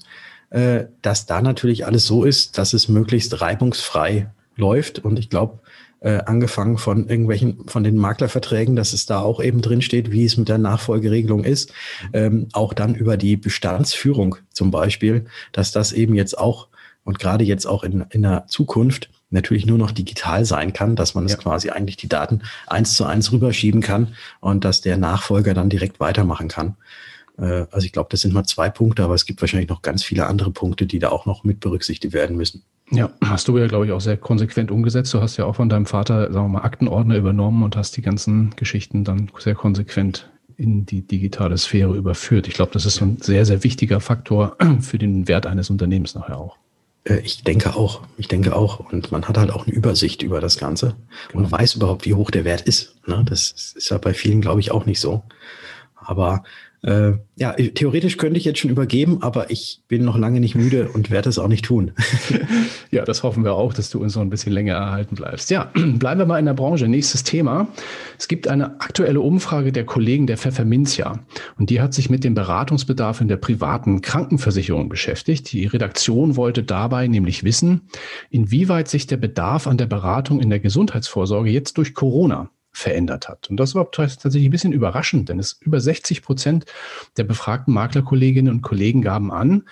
äh, 0.52 0.86
dass 1.02 1.26
da 1.26 1.42
natürlich 1.42 1.86
alles 1.86 2.06
so 2.06 2.24
ist, 2.24 2.58
dass 2.58 2.74
es 2.74 2.88
möglichst 2.88 3.42
reibungsfrei 3.42 4.30
läuft. 4.56 5.00
Und 5.00 5.18
ich 5.18 5.30
glaube, 5.30 5.60
äh, 6.02 6.20
angefangen 6.26 6.78
von 6.78 7.08
irgendwelchen, 7.08 7.68
von 7.68 7.84
den 7.84 7.96
Maklerverträgen, 7.96 8.76
dass 8.76 8.94
es 8.94 9.06
da 9.06 9.20
auch 9.20 9.42
eben 9.42 9.62
drin 9.62 9.82
steht, 9.82 10.12
wie 10.12 10.26
es 10.26 10.38
mit 10.38 10.50
der 10.50 10.58
Nachfolgeregelung 10.58 11.44
ist. 11.44 11.74
Ähm, 12.14 12.48
auch 12.54 12.74
dann 12.74 12.96
über 12.96 13.18
die 13.18 13.38
Bestandsführung 13.38 14.36
zum 14.52 14.72
Beispiel, 14.72 15.26
dass 15.52 15.72
das 15.72 15.92
eben 15.92 16.16
jetzt 16.16 16.38
auch 16.38 16.68
und 17.04 17.18
gerade 17.18 17.44
jetzt 17.44 17.66
auch 17.66 17.84
in, 17.84 18.06
in 18.12 18.22
der 18.22 18.46
Zukunft 18.48 19.10
natürlich 19.32 19.66
nur 19.66 19.78
noch 19.78 19.92
digital 19.92 20.46
sein 20.46 20.74
kann, 20.74 20.96
dass 20.96 21.16
man 21.16 21.26
es 21.26 21.32
ja. 21.32 21.38
quasi 21.38 21.70
eigentlich 21.70 21.98
die 21.98 22.10
Daten 22.10 22.42
eins 22.68 22.94
zu 22.94 23.06
eins 23.06 23.32
rüberschieben 23.32 23.82
kann 23.82 24.16
und 24.40 24.66
dass 24.66 24.82
der 24.82 24.98
Nachfolger 24.98 25.54
dann 25.54 25.70
direkt 25.70 26.00
weitermachen 26.00 26.48
kann. 26.48 26.76
Äh, 27.42 27.66
also 27.72 27.86
ich 27.86 27.92
glaube, 27.92 28.10
das 28.12 28.22
sind 28.22 28.34
mal 28.34 28.46
zwei 28.46 28.70
Punkte, 28.70 29.04
aber 29.04 29.16
es 29.16 29.26
gibt 29.26 29.42
wahrscheinlich 29.42 29.70
noch 29.70 29.82
ganz 29.82 30.04
viele 30.04 30.28
andere 30.28 30.52
Punkte, 30.52 30.86
die 30.86 31.00
da 31.00 31.10
auch 31.10 31.26
noch 31.26 31.44
mit 31.44 31.60
berücksichtigt 31.60 32.14
werden 32.14 32.38
müssen. 32.38 32.64
Ja, 32.92 33.10
hast 33.24 33.48
du 33.48 33.58
ja, 33.58 33.68
glaube 33.68 33.86
ich, 33.86 33.92
auch 33.92 34.02
sehr 34.02 34.18
konsequent 34.18 34.70
umgesetzt. 34.70 35.14
Du 35.14 35.22
hast 35.22 35.38
ja 35.38 35.46
auch 35.46 35.56
von 35.56 35.70
deinem 35.70 35.86
Vater, 35.86 36.32
sagen 36.32 36.46
wir 36.46 36.60
mal, 36.60 36.64
Aktenordner 36.64 37.16
übernommen 37.16 37.64
und 37.64 37.76
hast 37.76 37.96
die 37.98 38.02
ganzen 38.02 38.54
Geschichten 38.58 39.04
dann 39.04 39.32
sehr 39.40 39.56
konsequent 39.56 40.30
in 40.58 40.86
die 40.86 41.02
digitale 41.02 41.58
Sphäre 41.58 41.96
überführt. 41.96 42.48
Ich 42.48 42.54
glaube, 42.54 42.74
das 42.74 42.86
ist 42.86 43.02
ein 43.02 43.18
sehr, 43.22 43.46
sehr 43.46 43.64
wichtiger 43.64 44.00
Faktor 44.02 44.58
für 44.82 44.98
den 44.98 45.28
Wert 45.28 45.46
eines 45.46 45.70
Unternehmens 45.70 46.16
nachher 46.16 46.38
auch. 46.38 46.58
Äh, 47.06 47.20
ich 47.20 47.44
denke 47.44 47.76
auch. 47.76 48.02
Ich 48.18 48.28
denke 48.28 48.56
auch. 48.56 48.92
Und 48.92 49.12
man 49.12 49.28
hat 49.28 49.38
halt 49.38 49.52
auch 49.52 49.66
eine 49.66 49.74
Übersicht 49.74 50.22
über 50.22 50.42
das 50.42 50.58
Ganze 50.58 50.96
genau. 51.30 51.46
und 51.46 51.52
weiß 51.52 51.76
überhaupt, 51.76 52.06
wie 52.06 52.14
hoch 52.14 52.30
der 52.30 52.44
Wert 52.44 52.62
ist. 52.62 52.96
Ne? 53.08 53.24
Das 53.28 53.74
ist 53.76 53.90
ja 53.90 53.98
bei 53.98 54.14
vielen, 54.14 54.42
glaube 54.42 54.60
ich, 54.60 54.72
auch 54.72 54.86
nicht 54.86 55.00
so. 55.00 55.24
Aber 55.96 56.44
äh, 56.84 57.12
ja, 57.36 57.54
theoretisch 57.54 58.18
könnte 58.18 58.40
ich 58.40 58.46
jetzt 58.46 58.60
schon 58.60 58.72
übergeben, 58.72 59.22
aber 59.22 59.52
ich 59.52 59.84
bin 59.88 60.04
noch 60.04 60.18
lange 60.18 60.40
nicht 60.40 60.56
müde 60.56 60.90
und 60.90 61.12
werde 61.12 61.30
es 61.30 61.38
auch 61.38 61.48
nicht 61.48 61.64
tun. 61.64 61.92
ja, 62.92 63.06
das 63.06 63.22
hoffen 63.22 63.44
wir 63.44 63.54
auch, 63.54 63.74
dass 63.74 63.92
du 63.92 64.02
uns 64.02 64.16
noch 64.16 64.24
ein 64.24 64.32
bisschen 64.32 64.52
länger 64.52 64.74
erhalten 64.74 65.16
bleibst. 65.16 65.52
Ja, 65.52 65.66
bleiben 65.74 66.20
wir 66.20 66.26
mal 66.26 66.40
in 66.40 66.46
der 66.46 66.56
Branche. 66.56 66.88
Nächstes 66.88 67.24
Thema. 67.24 67.68
Es 68.18 68.28
gibt 68.28 68.48
eine 68.48 68.82
aktuelle 68.82 69.22
Umfrage 69.22 69.72
der 69.72 69.86
Kollegen 69.86 70.26
der 70.26 70.38
Pfefferminzia 70.38 71.20
und 71.60 71.70
die 71.70 71.82
hat 71.82 71.94
sich 71.94 72.10
mit 72.10 72.24
dem 72.24 72.34
Beratungsbedarf 72.34 73.22
in 73.22 73.28
der 73.28 73.38
privaten 73.38 74.02
Krankenversicherung 74.02 74.90
beschäftigt. 74.90 75.52
Die 75.52 75.68
Redaktion 75.68 76.36
wollte 76.36 76.64
dabei 76.64 77.08
nämlich 77.08 77.44
wissen, 77.44 77.82
inwieweit 78.32 78.88
sich 78.88 79.06
der 79.06 79.18
Bedarf 79.18 79.68
an 79.68 79.78
der 79.78 79.86
Beratung 79.86 80.40
in 80.40 80.50
der 80.50 80.60
Gesundheitsvorsorge 80.60 81.52
jetzt 81.52 81.78
durch 81.78 81.94
Corona 81.94 82.50
verändert 82.72 83.28
hat. 83.28 83.50
Und 83.50 83.58
das 83.58 83.76
war 83.76 83.92
tatsächlich 83.92 84.46
ein 84.46 84.52
bisschen 84.52 84.74
überraschend, 84.74 85.30
denn 85.30 85.40
es 85.40 85.60
über 85.62 85.80
60 85.80 86.22
Prozent 86.22 86.66
der 87.18 87.24
befragten 87.24 87.74
Maklerkolleginnen 87.74 88.54
und 88.54 88.62
Kollegen 88.62 89.02
gaben 89.02 89.32
an, 89.32 89.64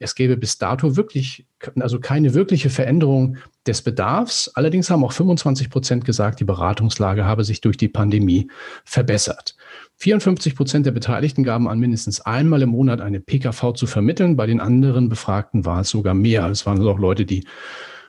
es 0.00 0.14
gäbe 0.14 0.36
bis 0.36 0.58
dato 0.58 0.96
wirklich, 0.96 1.46
also 1.80 1.98
keine 1.98 2.34
wirkliche 2.34 2.70
Veränderung 2.70 3.38
des 3.66 3.82
Bedarfs. 3.82 4.48
Allerdings 4.54 4.90
haben 4.90 5.04
auch 5.04 5.12
25 5.12 5.70
Prozent 5.70 6.04
gesagt, 6.04 6.38
die 6.38 6.44
Beratungslage 6.44 7.24
habe 7.24 7.42
sich 7.42 7.60
durch 7.60 7.76
die 7.76 7.88
Pandemie 7.88 8.48
verbessert. 8.84 9.56
54 9.96 10.54
Prozent 10.54 10.86
der 10.86 10.92
Beteiligten 10.92 11.42
gaben 11.42 11.68
an, 11.68 11.80
mindestens 11.80 12.20
einmal 12.20 12.62
im 12.62 12.68
Monat 12.68 13.00
eine 13.00 13.18
PKV 13.18 13.72
zu 13.72 13.86
vermitteln. 13.86 14.36
Bei 14.36 14.46
den 14.46 14.60
anderen 14.60 15.08
Befragten 15.08 15.64
war 15.64 15.80
es 15.80 15.88
sogar 15.88 16.14
mehr. 16.14 16.46
Es 16.46 16.64
waren 16.64 16.78
also 16.78 16.92
auch 16.92 16.98
Leute, 16.98 17.26
die 17.26 17.44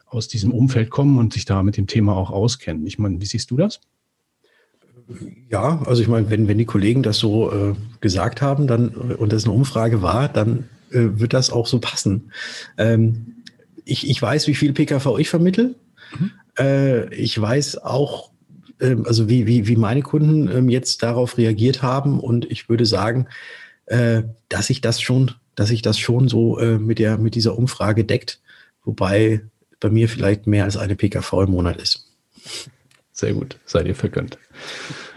aus 0.06 0.28
diesem 0.28 0.52
Umfeld 0.52 0.92
kommen 0.92 1.18
und 1.18 1.34
sich 1.34 1.46
da 1.46 1.64
mit 1.64 1.76
dem 1.78 1.88
Thema 1.88 2.16
auch 2.16 2.30
auskennen. 2.30 2.86
Ich 2.86 3.00
meine, 3.00 3.20
wie 3.20 3.26
siehst 3.26 3.50
du 3.50 3.58
das? 3.58 3.82
Ja, 5.50 5.82
also 5.86 6.02
ich 6.02 6.08
meine, 6.08 6.30
wenn, 6.30 6.48
wenn 6.48 6.58
die 6.58 6.66
Kollegen 6.66 7.02
das 7.04 7.18
so 7.18 7.52
äh, 7.52 7.76
gesagt 8.02 8.42
haben, 8.42 8.68
dann 8.68 8.90
und 8.90 9.34
das 9.34 9.46
eine 9.46 9.54
Umfrage 9.54 10.02
war, 10.02 10.30
dann 10.30 10.70
äh, 10.92 11.20
wird 11.20 11.34
das 11.34 11.50
auch 11.50 11.68
so 11.68 11.80
passen. 11.80 12.32
Ähm, 12.78 13.44
ich, 13.86 14.08
ich 14.08 14.22
weiß, 14.22 14.48
wie 14.48 14.56
viel 14.56 14.74
PKV 14.74 15.18
ich 15.18 15.30
vermittel. 15.30 15.76
Mhm. 16.18 16.32
Äh, 16.60 17.14
ich 17.16 17.40
weiß 17.40 17.80
auch, 17.80 18.30
ähm, 18.80 19.06
also 19.08 19.30
wie, 19.30 19.48
wie, 19.48 19.68
wie 19.68 19.76
meine 19.76 20.02
Kunden 20.02 20.50
ähm, 20.50 20.70
jetzt 20.70 21.02
darauf 21.04 21.38
reagiert 21.38 21.82
haben 21.82 22.20
und 22.20 22.50
ich 22.52 22.70
würde 22.70 22.86
sagen, 22.86 23.28
äh, 23.88 24.24
dass 24.48 24.70
ich 24.70 24.82
das 24.82 25.02
schon, 25.02 25.32
dass 25.56 25.72
ich 25.72 25.82
das 25.82 25.98
schon 25.98 26.28
so 26.28 26.60
äh, 26.60 26.78
mit 26.78 27.00
der 27.00 27.18
mit 27.18 27.36
dieser 27.36 27.58
Umfrage 27.58 28.06
deckt, 28.06 28.40
wobei 28.84 29.42
bei 29.80 29.90
mir 29.90 30.08
vielleicht 30.08 30.46
mehr 30.46 30.66
als 30.66 30.78
eine 30.78 30.96
PKV 30.96 31.34
im 31.44 31.52
Monat 31.52 31.82
ist. 31.82 32.08
Sehr 33.20 33.34
gut, 33.34 33.58
seid 33.66 33.86
ihr 33.86 33.96
vergönnt. 33.96 34.38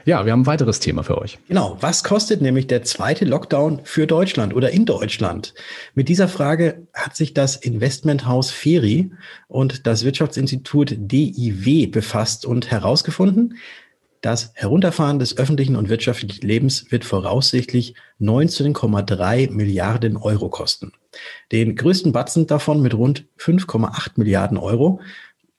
Ja, 0.04 0.26
wir 0.26 0.32
haben 0.32 0.40
ein 0.40 0.46
weiteres 0.46 0.80
Thema 0.80 1.04
für 1.04 1.18
euch. 1.18 1.38
Genau, 1.46 1.76
was 1.80 2.02
kostet 2.02 2.42
nämlich 2.42 2.66
der 2.66 2.82
zweite 2.82 3.24
Lockdown 3.24 3.82
für 3.84 4.08
Deutschland 4.08 4.56
oder 4.56 4.70
in 4.70 4.86
Deutschland? 4.86 5.54
Mit 5.94 6.08
dieser 6.08 6.26
Frage 6.26 6.88
hat 6.92 7.14
sich 7.14 7.32
das 7.32 7.54
Investmenthaus 7.54 8.50
Feri 8.50 9.12
und 9.46 9.86
das 9.86 10.04
Wirtschaftsinstitut 10.04 10.96
DIW 10.98 11.86
befasst 11.86 12.44
und 12.44 12.72
herausgefunden, 12.72 13.54
das 14.20 14.50
Herunterfahren 14.54 15.20
des 15.20 15.36
öffentlichen 15.36 15.76
und 15.76 15.88
wirtschaftlichen 15.88 16.44
Lebens 16.44 16.90
wird 16.90 17.04
voraussichtlich 17.04 17.94
19,3 18.20 19.50
Milliarden 19.50 20.16
Euro 20.16 20.48
kosten. 20.48 20.92
Den 21.52 21.76
größten 21.76 22.10
Batzen 22.10 22.48
davon 22.48 22.82
mit 22.82 22.94
rund 22.94 23.26
5,8 23.38 24.12
Milliarden 24.16 24.58
Euro 24.58 25.00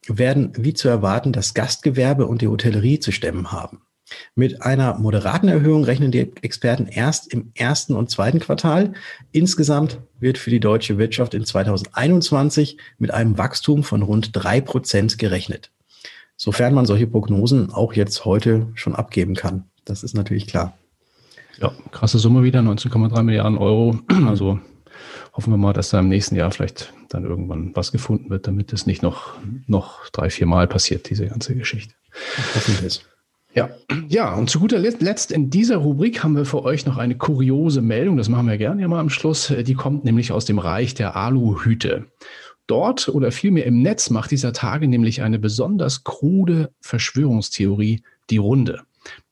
werden, 0.08 0.52
wie 0.58 0.74
zu 0.74 0.88
erwarten, 0.88 1.34
das 1.34 1.54
Gastgewerbe 1.54 2.26
und 2.28 2.42
die 2.42 2.48
Hotellerie 2.48 3.00
zu 3.00 3.12
stemmen 3.12 3.52
haben. 3.52 3.82
Mit 4.36 4.62
einer 4.62 4.98
moderaten 5.00 5.48
Erhöhung 5.48 5.84
rechnen 5.84 6.12
die 6.12 6.32
Experten 6.42 6.88
erst 6.88 7.32
im 7.34 7.52
ersten 7.56 7.96
und 7.96 8.10
zweiten 8.10 8.40
Quartal. 8.40 8.94
Insgesamt 9.32 10.00
wird 10.20 10.38
für 10.38 10.50
die 10.50 10.60
deutsche 10.60 10.98
Wirtschaft 10.98 11.34
in 11.34 11.46
2021 11.46 12.78
mit 12.98 13.12
einem 13.12 13.38
Wachstum 13.38 13.84
von 13.84 14.02
rund 14.02 14.32
drei 14.34 14.62
Prozent 14.62 15.18
gerechnet. 15.18 15.72
Sofern 16.36 16.74
man 16.74 16.86
solche 16.86 17.08
Prognosen 17.08 17.72
auch 17.72 17.94
jetzt 17.94 18.26
heute 18.26 18.68
schon 18.74 18.96
abgeben 18.96 19.36
kann. 19.36 19.66
Das 19.86 20.04
ist 20.04 20.16
natürlich 20.16 20.48
klar. 20.48 20.78
Ja, 21.60 21.72
krasse 21.92 22.20
Summe 22.20 22.44
wieder, 22.44 22.60
19,3 22.60 23.24
Milliarden 23.24 23.58
Euro. 23.58 24.00
Also 24.28 24.60
hoffen 25.34 25.52
wir 25.52 25.58
mal, 25.58 25.74
dass 25.74 25.90
da 25.90 26.00
im 26.00 26.10
nächsten 26.10 26.36
Jahr 26.36 26.52
vielleicht 26.52 26.94
dann 27.10 27.26
irgendwann 27.26 27.76
was 27.76 27.92
gefunden 27.92 28.30
wird, 28.30 28.48
damit 28.48 28.72
es 28.74 28.86
nicht 28.86 29.02
noch, 29.02 29.36
noch 29.68 30.08
drei, 30.10 30.30
vier 30.30 30.46
Mal 30.46 30.68
passiert, 30.68 31.10
diese 31.10 31.28
ganze 31.28 31.56
Geschichte. 31.56 31.96
Hoffentlich. 32.56 33.04
Ja, 33.56 33.70
ja, 34.08 34.34
und 34.34 34.50
zu 34.50 34.60
guter 34.60 34.80
Letzt 34.80 35.32
in 35.32 35.52
dieser 35.52 35.78
Rubrik 35.78 36.24
haben 36.24 36.36
wir 36.36 36.46
für 36.46 36.64
euch 36.64 36.88
noch 36.88 36.98
eine 36.98 37.16
kuriose 37.16 37.82
Meldung. 37.82 38.18
Das 38.18 38.28
machen 38.28 38.48
wir 38.48 38.58
gerne 38.58 38.82
ja 38.82 38.88
mal 38.88 39.00
am 39.00 39.12
Schluss. 39.12 39.54
Die 39.56 39.76
kommt 39.76 40.06
nämlich 40.06 40.32
aus 40.32 40.46
dem 40.46 40.58
Reich 40.58 40.96
der 40.96 41.16
Aluhüte. 41.16 42.08
Dort 42.66 43.10
oder 43.10 43.32
vielmehr 43.32 43.66
im 43.66 43.82
Netz 43.82 44.10
macht 44.10 44.32
dieser 44.32 44.54
Tage 44.54 44.88
nämlich 44.88 45.22
eine 45.22 45.38
besonders 45.38 46.04
krude 46.04 46.72
Verschwörungstheorie 46.82 48.02
die 48.32 48.38
Runde. 48.38 48.82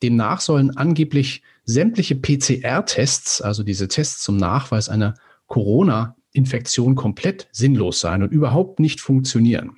Demnach 0.02 0.40
sollen 0.40 0.76
angeblich 0.76 1.42
sämtliche 1.64 2.14
PCR-Tests, 2.14 3.40
also 3.40 3.62
diese 3.64 3.88
Tests 3.88 4.22
zum 4.22 4.36
Nachweis 4.36 4.88
einer 4.88 5.14
Corona-Infektion, 5.52 6.94
komplett 6.94 7.46
sinnlos 7.52 8.00
sein 8.00 8.22
und 8.22 8.32
überhaupt 8.32 8.80
nicht 8.80 9.02
funktionieren. 9.02 9.76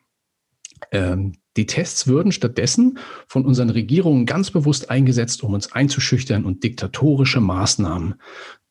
Ähm, 0.92 1.32
die 1.56 1.66
Tests 1.66 2.06
würden 2.06 2.30
stattdessen 2.30 2.98
von 3.26 3.44
unseren 3.44 3.70
Regierungen 3.70 4.24
ganz 4.24 4.52
bewusst 4.52 4.88
eingesetzt, 4.88 5.42
um 5.42 5.52
uns 5.52 5.72
einzuschüchtern 5.72 6.44
und 6.44 6.62
diktatorische 6.62 7.40
Maßnahmen 7.40 8.14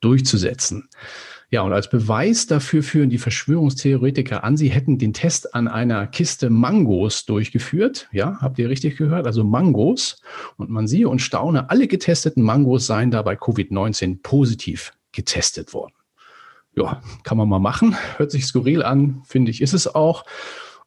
durchzusetzen. 0.00 0.88
Ja, 1.50 1.60
und 1.60 1.74
als 1.74 1.90
Beweis 1.90 2.46
dafür 2.46 2.82
führen 2.82 3.10
die 3.10 3.18
Verschwörungstheoretiker 3.18 4.42
an, 4.42 4.56
sie 4.56 4.70
hätten 4.70 4.96
den 4.96 5.12
Test 5.12 5.54
an 5.54 5.68
einer 5.68 6.06
Kiste 6.06 6.48
Mangos 6.48 7.26
durchgeführt. 7.26 8.08
Ja, 8.12 8.38
habt 8.40 8.58
ihr 8.58 8.70
richtig 8.70 8.96
gehört? 8.96 9.26
Also 9.26 9.44
Mangos. 9.44 10.22
Und 10.56 10.70
man 10.70 10.86
siehe 10.86 11.10
und 11.10 11.20
staune, 11.20 11.68
alle 11.68 11.86
getesteten 11.86 12.42
Mangos 12.42 12.86
seien 12.86 13.10
da 13.10 13.20
bei 13.20 13.34
Covid-19 13.34 14.22
positiv 14.22 14.94
getestet 15.12 15.74
worden. 15.74 15.92
Ja, 16.76 17.02
kann 17.22 17.38
man 17.38 17.48
mal 17.48 17.60
machen. 17.60 17.96
Hört 18.16 18.30
sich 18.30 18.46
skurril 18.46 18.82
an, 18.82 19.22
finde 19.26 19.50
ich, 19.50 19.60
ist 19.60 19.74
es 19.74 19.94
auch. 19.94 20.24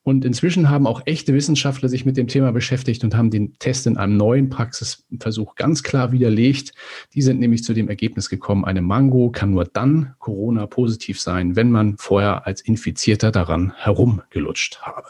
Und 0.08 0.23
inzwischen 0.23 0.69
haben 0.69 0.88
auch 0.88 1.02
echte 1.04 1.34
Wissenschaftler 1.34 1.89
sich 1.89 2.06
mit 2.06 2.15
dem 2.15 2.30
Thema 2.30 2.54
beschäftigt 2.54 3.04
und 3.04 3.13
haben 3.13 3.30
den 3.30 3.60
Test 3.60 3.88
in 3.88 3.97
einem 3.97 4.15
neuen 4.15 4.50
Praxisversuch 4.50 5.56
ganz 5.56 5.84
klar 5.84 6.13
widerlegt. 6.13 6.71
Die 7.13 7.21
sind 7.21 7.41
nämlich 7.41 7.65
zu 7.65 7.73
dem 7.73 7.89
Ergebnis 7.89 8.30
gekommen, 8.30 8.63
eine 8.63 8.82
Mango 8.82 9.32
kann 9.32 9.52
nur 9.52 9.65
dann 9.65 10.15
Corona-positiv 10.19 11.19
sein, 11.19 11.58
wenn 11.58 11.71
man 11.71 11.97
vorher 11.97 12.47
als 12.47 12.62
Infizierter 12.62 13.32
daran 13.32 13.73
herumgelutscht 13.76 14.80
habe. 14.82 15.10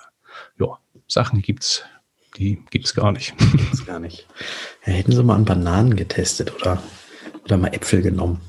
Ja, 0.59 0.79
Sachen 1.07 1.43
gibt's, 1.43 1.83
die 2.37 2.63
gibt's 2.71 2.95
gar 2.95 3.11
nicht. 3.11 3.35
Gibt's 3.51 3.85
gar 3.85 3.99
nicht. 3.99 4.27
Ja, 4.83 4.93
hätten 4.93 5.11
sie 5.11 5.23
mal 5.23 5.35
an 5.35 5.45
Bananen 5.45 5.95
getestet 5.95 6.51
oder, 6.55 6.81
oder 7.45 7.57
mal 7.57 7.67
Äpfel 7.67 8.01
genommen. 8.01 8.41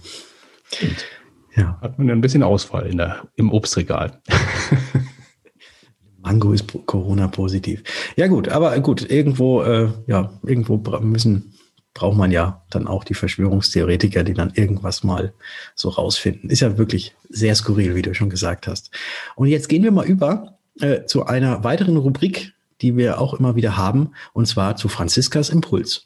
Ja. 1.57 1.79
Hat 1.81 1.99
man 1.99 2.11
ein 2.11 2.21
bisschen 2.21 2.43
Auswahl 2.43 2.87
in 2.87 2.99
der, 2.99 3.23
im 3.37 3.53
Obstregal. 3.53 4.21
Mango 6.21 6.53
ist 6.53 6.67
Corona-positiv. 6.87 7.83
Ja 8.17 8.27
gut, 8.27 8.49
aber 8.49 8.79
gut, 8.81 9.09
irgendwo, 9.09 9.63
äh, 9.63 9.89
ja, 10.07 10.33
irgendwo 10.45 10.77
müssen, 11.01 11.55
braucht 11.95 12.17
man 12.17 12.31
ja 12.31 12.65
dann 12.71 12.87
auch 12.87 13.05
die 13.05 13.15
Verschwörungstheoretiker, 13.15 14.25
die 14.25 14.35
dann 14.35 14.53
irgendwas 14.55 15.03
mal 15.05 15.33
so 15.75 15.89
rausfinden. 15.89 16.51
Ist 16.51 16.61
ja 16.61 16.77
wirklich 16.77 17.15
sehr 17.29 17.55
skurril, 17.55 17.95
wie 17.95 18.03
du 18.03 18.15
schon 18.15 18.31
gesagt 18.31 18.67
hast. 18.67 18.91
Und 19.37 19.49
jetzt 19.49 19.69
gehen 19.69 19.83
wir 19.83 19.91
mal 19.91 20.07
über 20.07 20.59
äh, 20.81 21.05
zu 21.05 21.27
einer 21.27 21.65
weiteren 21.65 21.97
Rubrik, 21.97 22.53
die 22.81 22.97
wir 22.97 23.21
auch 23.21 23.35
immer 23.35 23.57
wieder 23.57 23.77
haben, 23.77 24.13
und 24.33 24.47
zwar 24.47 24.77
zu 24.77 24.89
Franziskas 24.89 25.51
Impuls. 25.51 26.05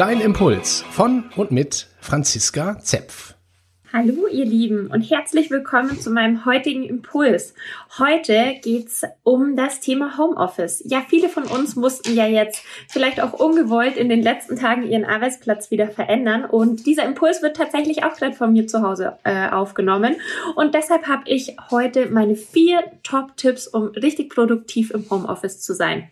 Dein 0.00 0.22
Impuls 0.22 0.82
von 0.92 1.24
und 1.36 1.50
mit 1.50 1.86
Franziska 2.00 2.78
Zepf. 2.78 3.34
Hallo 3.92 4.26
ihr 4.32 4.46
Lieben 4.46 4.86
und 4.86 5.02
herzlich 5.02 5.50
willkommen 5.50 6.00
zu 6.00 6.10
meinem 6.10 6.46
heutigen 6.46 6.84
Impuls. 6.84 7.52
Heute 7.98 8.54
geht's 8.62 9.02
um 9.24 9.56
das 9.56 9.80
Thema 9.80 10.16
Homeoffice. 10.16 10.82
Ja, 10.86 11.02
viele 11.06 11.28
von 11.28 11.42
uns 11.42 11.76
mussten 11.76 12.14
ja 12.14 12.26
jetzt 12.26 12.64
vielleicht 12.88 13.20
auch 13.20 13.34
ungewollt 13.34 13.98
in 13.98 14.08
den 14.08 14.22
letzten 14.22 14.56
Tagen 14.56 14.84
ihren 14.84 15.04
Arbeitsplatz 15.04 15.70
wieder 15.70 15.88
verändern 15.88 16.46
und 16.46 16.86
dieser 16.86 17.04
Impuls 17.04 17.42
wird 17.42 17.58
tatsächlich 17.58 18.02
auch 18.02 18.14
gerade 18.14 18.34
von 18.34 18.54
mir 18.54 18.66
zu 18.66 18.80
Hause 18.80 19.18
äh, 19.24 19.50
aufgenommen 19.50 20.16
und 20.56 20.74
deshalb 20.74 21.08
habe 21.08 21.24
ich 21.26 21.58
heute 21.70 22.06
meine 22.06 22.36
vier 22.36 22.84
Top-Tipps, 23.02 23.68
um 23.68 23.88
richtig 23.88 24.30
produktiv 24.30 24.92
im 24.92 25.10
Homeoffice 25.10 25.60
zu 25.60 25.74
sein. 25.74 26.08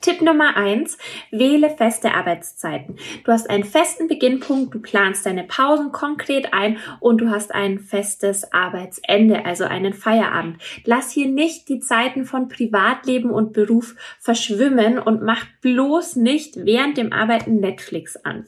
Tipp 0.00 0.22
Nummer 0.22 0.56
eins: 0.56 0.96
wähle 1.30 1.70
feste 1.70 2.14
Arbeitszeiten. 2.14 2.96
Du 3.24 3.32
hast 3.32 3.50
einen 3.50 3.64
festen 3.64 4.08
Beginnpunkt, 4.08 4.74
du 4.74 4.80
planst 4.80 5.26
deine 5.26 5.44
Pausen 5.44 5.92
konkret 5.92 6.52
ein 6.52 6.78
und 7.00 7.20
du 7.20 7.30
hast 7.30 7.54
ein 7.54 7.78
festes 7.78 8.52
Arbeitsende, 8.52 9.44
also 9.44 9.64
einen 9.64 9.92
Feierabend. 9.92 10.62
Lass 10.84 11.10
hier 11.10 11.28
nicht 11.28 11.68
die 11.68 11.80
Zeiten 11.80 12.24
von 12.24 12.48
Privatleben 12.48 13.30
und 13.30 13.52
Beruf 13.52 13.94
verschwimmen 14.18 14.98
und 14.98 15.22
mach 15.22 15.44
bloß 15.60 16.16
nicht 16.16 16.64
während 16.64 16.96
dem 16.96 17.12
Arbeiten 17.12 17.60
Netflix 17.60 18.16
an. 18.16 18.46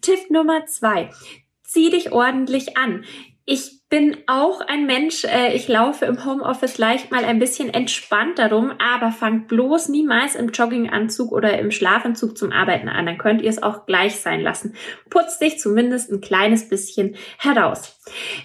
Tipp 0.00 0.30
Nummer 0.30 0.66
zwei: 0.66 1.10
zieh 1.62 1.90
dich 1.90 2.12
ordentlich 2.12 2.76
an. 2.76 3.04
Ich 3.44 3.77
bin 3.90 4.18
auch 4.26 4.60
ein 4.60 4.84
Mensch, 4.84 5.24
äh, 5.24 5.54
ich 5.54 5.66
laufe 5.66 6.04
im 6.04 6.26
Homeoffice 6.26 6.76
leicht 6.76 7.10
mal 7.10 7.24
ein 7.24 7.38
bisschen 7.38 7.72
entspannt 7.72 8.38
darum, 8.38 8.72
aber 8.78 9.12
fangt 9.12 9.48
bloß 9.48 9.88
niemals 9.88 10.34
im 10.34 10.50
Jogginganzug 10.50 11.32
oder 11.32 11.58
im 11.58 11.70
Schlafanzug 11.70 12.36
zum 12.36 12.52
Arbeiten 12.52 12.90
an. 12.90 13.06
Dann 13.06 13.16
könnt 13.16 13.40
ihr 13.40 13.48
es 13.48 13.62
auch 13.62 13.86
gleich 13.86 14.16
sein 14.16 14.42
lassen. 14.42 14.74
Putzt 15.08 15.40
dich 15.40 15.58
zumindest 15.58 16.12
ein 16.12 16.20
kleines 16.20 16.68
bisschen 16.68 17.16
heraus. 17.38 17.98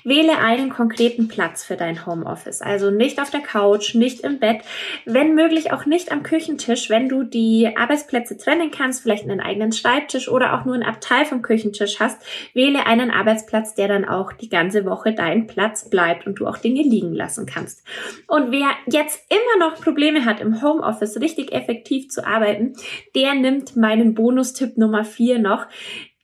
Wähle 0.05 0.37
einen 0.37 0.69
konkreten 0.69 1.27
Platz 1.27 1.65
für 1.65 1.75
dein 1.75 2.05
Homeoffice. 2.05 2.61
Also 2.61 2.89
nicht 2.89 3.21
auf 3.21 3.29
der 3.29 3.41
Couch, 3.41 3.95
nicht 3.95 4.21
im 4.21 4.39
Bett, 4.39 4.61
wenn 5.05 5.35
möglich 5.35 5.73
auch 5.73 5.85
nicht 5.85 6.11
am 6.11 6.23
Küchentisch, 6.23 6.89
wenn 6.89 7.09
du 7.09 7.23
die 7.23 7.69
Arbeitsplätze 7.75 8.37
trennen 8.37 8.71
kannst, 8.71 9.03
vielleicht 9.03 9.23
einen 9.23 9.41
eigenen 9.41 9.73
Schreibtisch 9.73 10.29
oder 10.29 10.53
auch 10.53 10.63
nur 10.63 10.75
ein 10.75 10.83
Abteil 10.83 11.25
vom 11.25 11.41
Küchentisch 11.41 11.99
hast, 11.99 12.21
wähle 12.53 12.85
einen 12.85 13.11
Arbeitsplatz, 13.11 13.75
der 13.75 13.89
dann 13.89 14.05
auch 14.05 14.31
die 14.31 14.49
ganze 14.49 14.85
Woche 14.85 15.13
dein 15.13 15.32
dein 15.33 15.47
Platz 15.47 15.89
bleibt 15.89 16.27
und 16.27 16.39
du 16.39 16.47
auch 16.47 16.57
Dinge 16.57 16.83
liegen 16.83 17.13
lassen 17.13 17.45
kannst. 17.45 17.83
Und 18.27 18.51
wer 18.51 18.69
jetzt 18.87 19.19
immer 19.29 19.67
noch 19.67 19.81
Probleme 19.81 20.25
hat, 20.25 20.39
im 20.39 20.61
Homeoffice 20.61 21.19
richtig 21.19 21.51
effektiv 21.51 22.09
zu 22.09 22.25
arbeiten, 22.25 22.73
der 23.15 23.33
nimmt 23.33 23.75
meinen 23.75 24.13
Bonustipp 24.13 24.77
Nummer 24.77 25.03
vier 25.03 25.39
noch. 25.39 25.67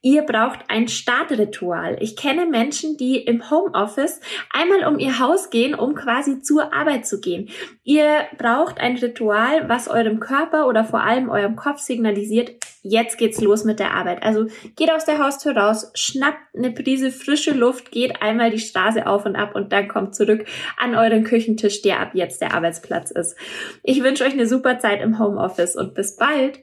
Ihr 0.01 0.21
braucht 0.21 0.59
ein 0.69 0.87
Startritual. 0.87 1.97
Ich 1.99 2.15
kenne 2.15 2.45
Menschen, 2.45 2.95
die 2.95 3.17
im 3.17 3.51
Homeoffice 3.51 4.21
einmal 4.49 4.87
um 4.87 4.97
ihr 4.97 5.19
Haus 5.19 5.49
gehen, 5.49 5.75
um 5.75 5.93
quasi 5.93 6.41
zur 6.41 6.73
Arbeit 6.73 7.05
zu 7.05 7.19
gehen. 7.19 7.49
Ihr 7.83 8.21
braucht 8.37 8.79
ein 8.79 8.95
Ritual, 8.95 9.67
was 9.67 9.89
eurem 9.89 10.21
Körper 10.21 10.67
oder 10.67 10.85
vor 10.85 11.01
allem 11.01 11.29
eurem 11.29 11.57
Kopf 11.57 11.79
signalisiert, 11.79 12.51
jetzt 12.81 13.17
geht's 13.17 13.41
los 13.41 13.65
mit 13.65 13.79
der 13.79 13.93
Arbeit. 13.93 14.23
Also 14.23 14.47
geht 14.77 14.89
aus 14.89 15.03
der 15.03 15.19
Haustür 15.19 15.57
raus, 15.57 15.91
schnappt 15.95 16.55
eine 16.55 16.71
Prise 16.71 17.11
frische 17.11 17.51
Luft, 17.51 17.91
geht 17.91 18.21
einmal 18.21 18.51
die 18.51 18.59
Straße 18.59 19.05
auf 19.05 19.25
und 19.25 19.35
ab 19.35 19.53
und 19.53 19.73
dann 19.73 19.89
kommt 19.89 20.15
zurück 20.15 20.45
an 20.77 20.95
euren 20.95 21.25
Küchentisch, 21.25 21.81
der 21.81 21.99
ab 21.99 22.11
jetzt 22.13 22.39
der 22.39 22.53
Arbeitsplatz 22.53 23.11
ist. 23.11 23.35
Ich 23.83 24.01
wünsche 24.01 24.23
euch 24.23 24.33
eine 24.33 24.47
super 24.47 24.79
Zeit 24.79 25.01
im 25.01 25.19
Homeoffice 25.19 25.75
und 25.75 25.93
bis 25.93 26.15
bald. 26.15 26.59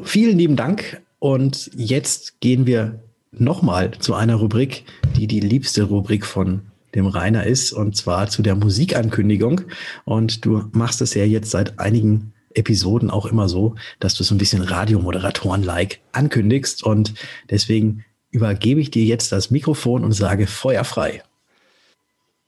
Vielen 0.00 0.38
lieben 0.38 0.54
Dank 0.54 1.02
und 1.18 1.70
jetzt 1.74 2.40
gehen 2.40 2.66
wir 2.66 3.02
nochmal 3.32 3.92
zu 3.98 4.14
einer 4.14 4.36
Rubrik, 4.36 4.84
die 5.16 5.26
die 5.26 5.40
liebste 5.40 5.84
Rubrik 5.84 6.24
von 6.24 6.62
dem 6.94 7.06
Rainer 7.06 7.44
ist, 7.44 7.72
und 7.72 7.96
zwar 7.96 8.28
zu 8.28 8.42
der 8.42 8.54
Musikankündigung. 8.54 9.62
Und 10.04 10.44
du 10.44 10.64
machst 10.72 11.00
es 11.02 11.14
ja 11.14 11.24
jetzt 11.24 11.50
seit 11.50 11.78
einigen 11.78 12.32
Episoden 12.54 13.10
auch 13.10 13.26
immer 13.26 13.48
so, 13.48 13.74
dass 14.00 14.14
du 14.14 14.24
so 14.24 14.34
ein 14.34 14.38
bisschen 14.38 14.62
Radiomoderatoren-like 14.62 16.00
ankündigst. 16.12 16.82
Und 16.82 17.14
deswegen 17.50 18.04
übergebe 18.30 18.80
ich 18.80 18.90
dir 18.90 19.04
jetzt 19.04 19.32
das 19.32 19.50
Mikrofon 19.50 20.04
und 20.04 20.12
sage 20.12 20.46
feuerfrei. 20.46 21.22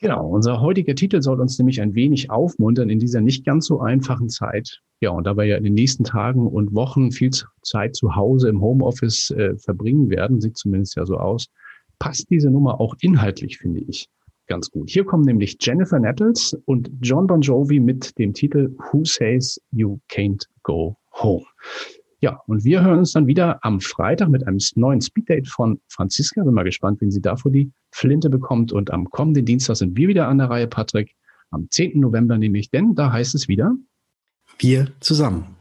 Genau, 0.03 0.29
unser 0.29 0.63
heutiger 0.63 0.95
Titel 0.95 1.21
soll 1.21 1.41
uns 1.41 1.59
nämlich 1.59 1.83
ein 1.83 1.95
wenig 1.95 2.31
aufmuntern 2.31 2.89
in 2.89 2.99
dieser 2.99 3.21
nicht 3.21 3.45
ganz 3.45 3.67
so 3.67 3.81
einfachen 3.81 4.31
Zeit. 4.31 4.81
Ja, 5.01 5.11
und 5.11 5.25
da 5.25 5.37
wir 5.37 5.45
ja 5.45 5.59
in 5.59 5.65
den 5.65 5.75
nächsten 5.75 6.05
Tagen 6.05 6.47
und 6.47 6.75
Wochen 6.75 7.13
viel 7.13 7.31
Zeit 7.63 7.95
zu 7.95 8.17
Hause 8.17 8.49
im 8.49 8.63
Homeoffice 8.63 9.31
äh, 9.33 9.59
verbringen 9.59 10.09
werden, 10.09 10.41
sieht 10.41 10.57
zumindest 10.57 10.97
ja 10.97 11.05
so 11.05 11.19
aus, 11.19 11.49
passt 11.99 12.31
diese 12.31 12.51
Nummer 12.51 12.81
auch 12.81 12.95
inhaltlich, 13.03 13.59
finde 13.59 13.81
ich, 13.81 14.09
ganz 14.47 14.71
gut. 14.71 14.89
Hier 14.89 15.05
kommen 15.05 15.25
nämlich 15.25 15.59
Jennifer 15.61 15.99
Nettles 15.99 16.57
und 16.65 16.91
John 17.03 17.27
Bon 17.27 17.43
Jovi 17.43 17.79
mit 17.79 18.19
dem 18.19 18.33
Titel 18.33 18.75
Who 18.91 19.05
Says 19.05 19.61
You 19.71 19.99
Can't 20.11 20.45
Go 20.63 20.97
Home. 21.13 21.45
Ja, 22.23 22.43
und 22.47 22.65
wir 22.65 22.83
hören 22.83 22.99
uns 22.99 23.13
dann 23.13 23.27
wieder 23.27 23.65
am 23.65 23.81
Freitag 23.81 24.29
mit 24.29 24.47
einem 24.47 24.59
neuen 24.75 25.01
Speeddate 25.01 25.49
von 25.49 25.81
Franziska. 25.89 26.43
Bin 26.45 26.53
mal 26.53 26.65
gespannt, 26.65 27.01
wen 27.01 27.11
sie 27.11 27.23
davor 27.23 27.51
die 27.51 27.73
Flinte 27.93 28.29
bekommt. 28.29 28.73
Und 28.73 28.91
am 28.91 29.09
kommenden 29.09 29.47
Dienstag 29.47 29.77
sind 29.77 29.97
wir 29.97 30.09
wieder 30.09 30.29
an 30.29 30.39
der 30.39 30.51
Reihe, 30.51 30.67
Patrick. 30.67 31.17
Am 31.51 31.69
10. 31.71 31.99
November 31.99 32.39
nämlich, 32.39 32.71
denn 32.71 32.95
da 32.95 33.11
heißt 33.11 33.35
es 33.35 33.49
wieder. 33.49 33.75
Wir 34.59 34.89
zusammen. 35.01 35.60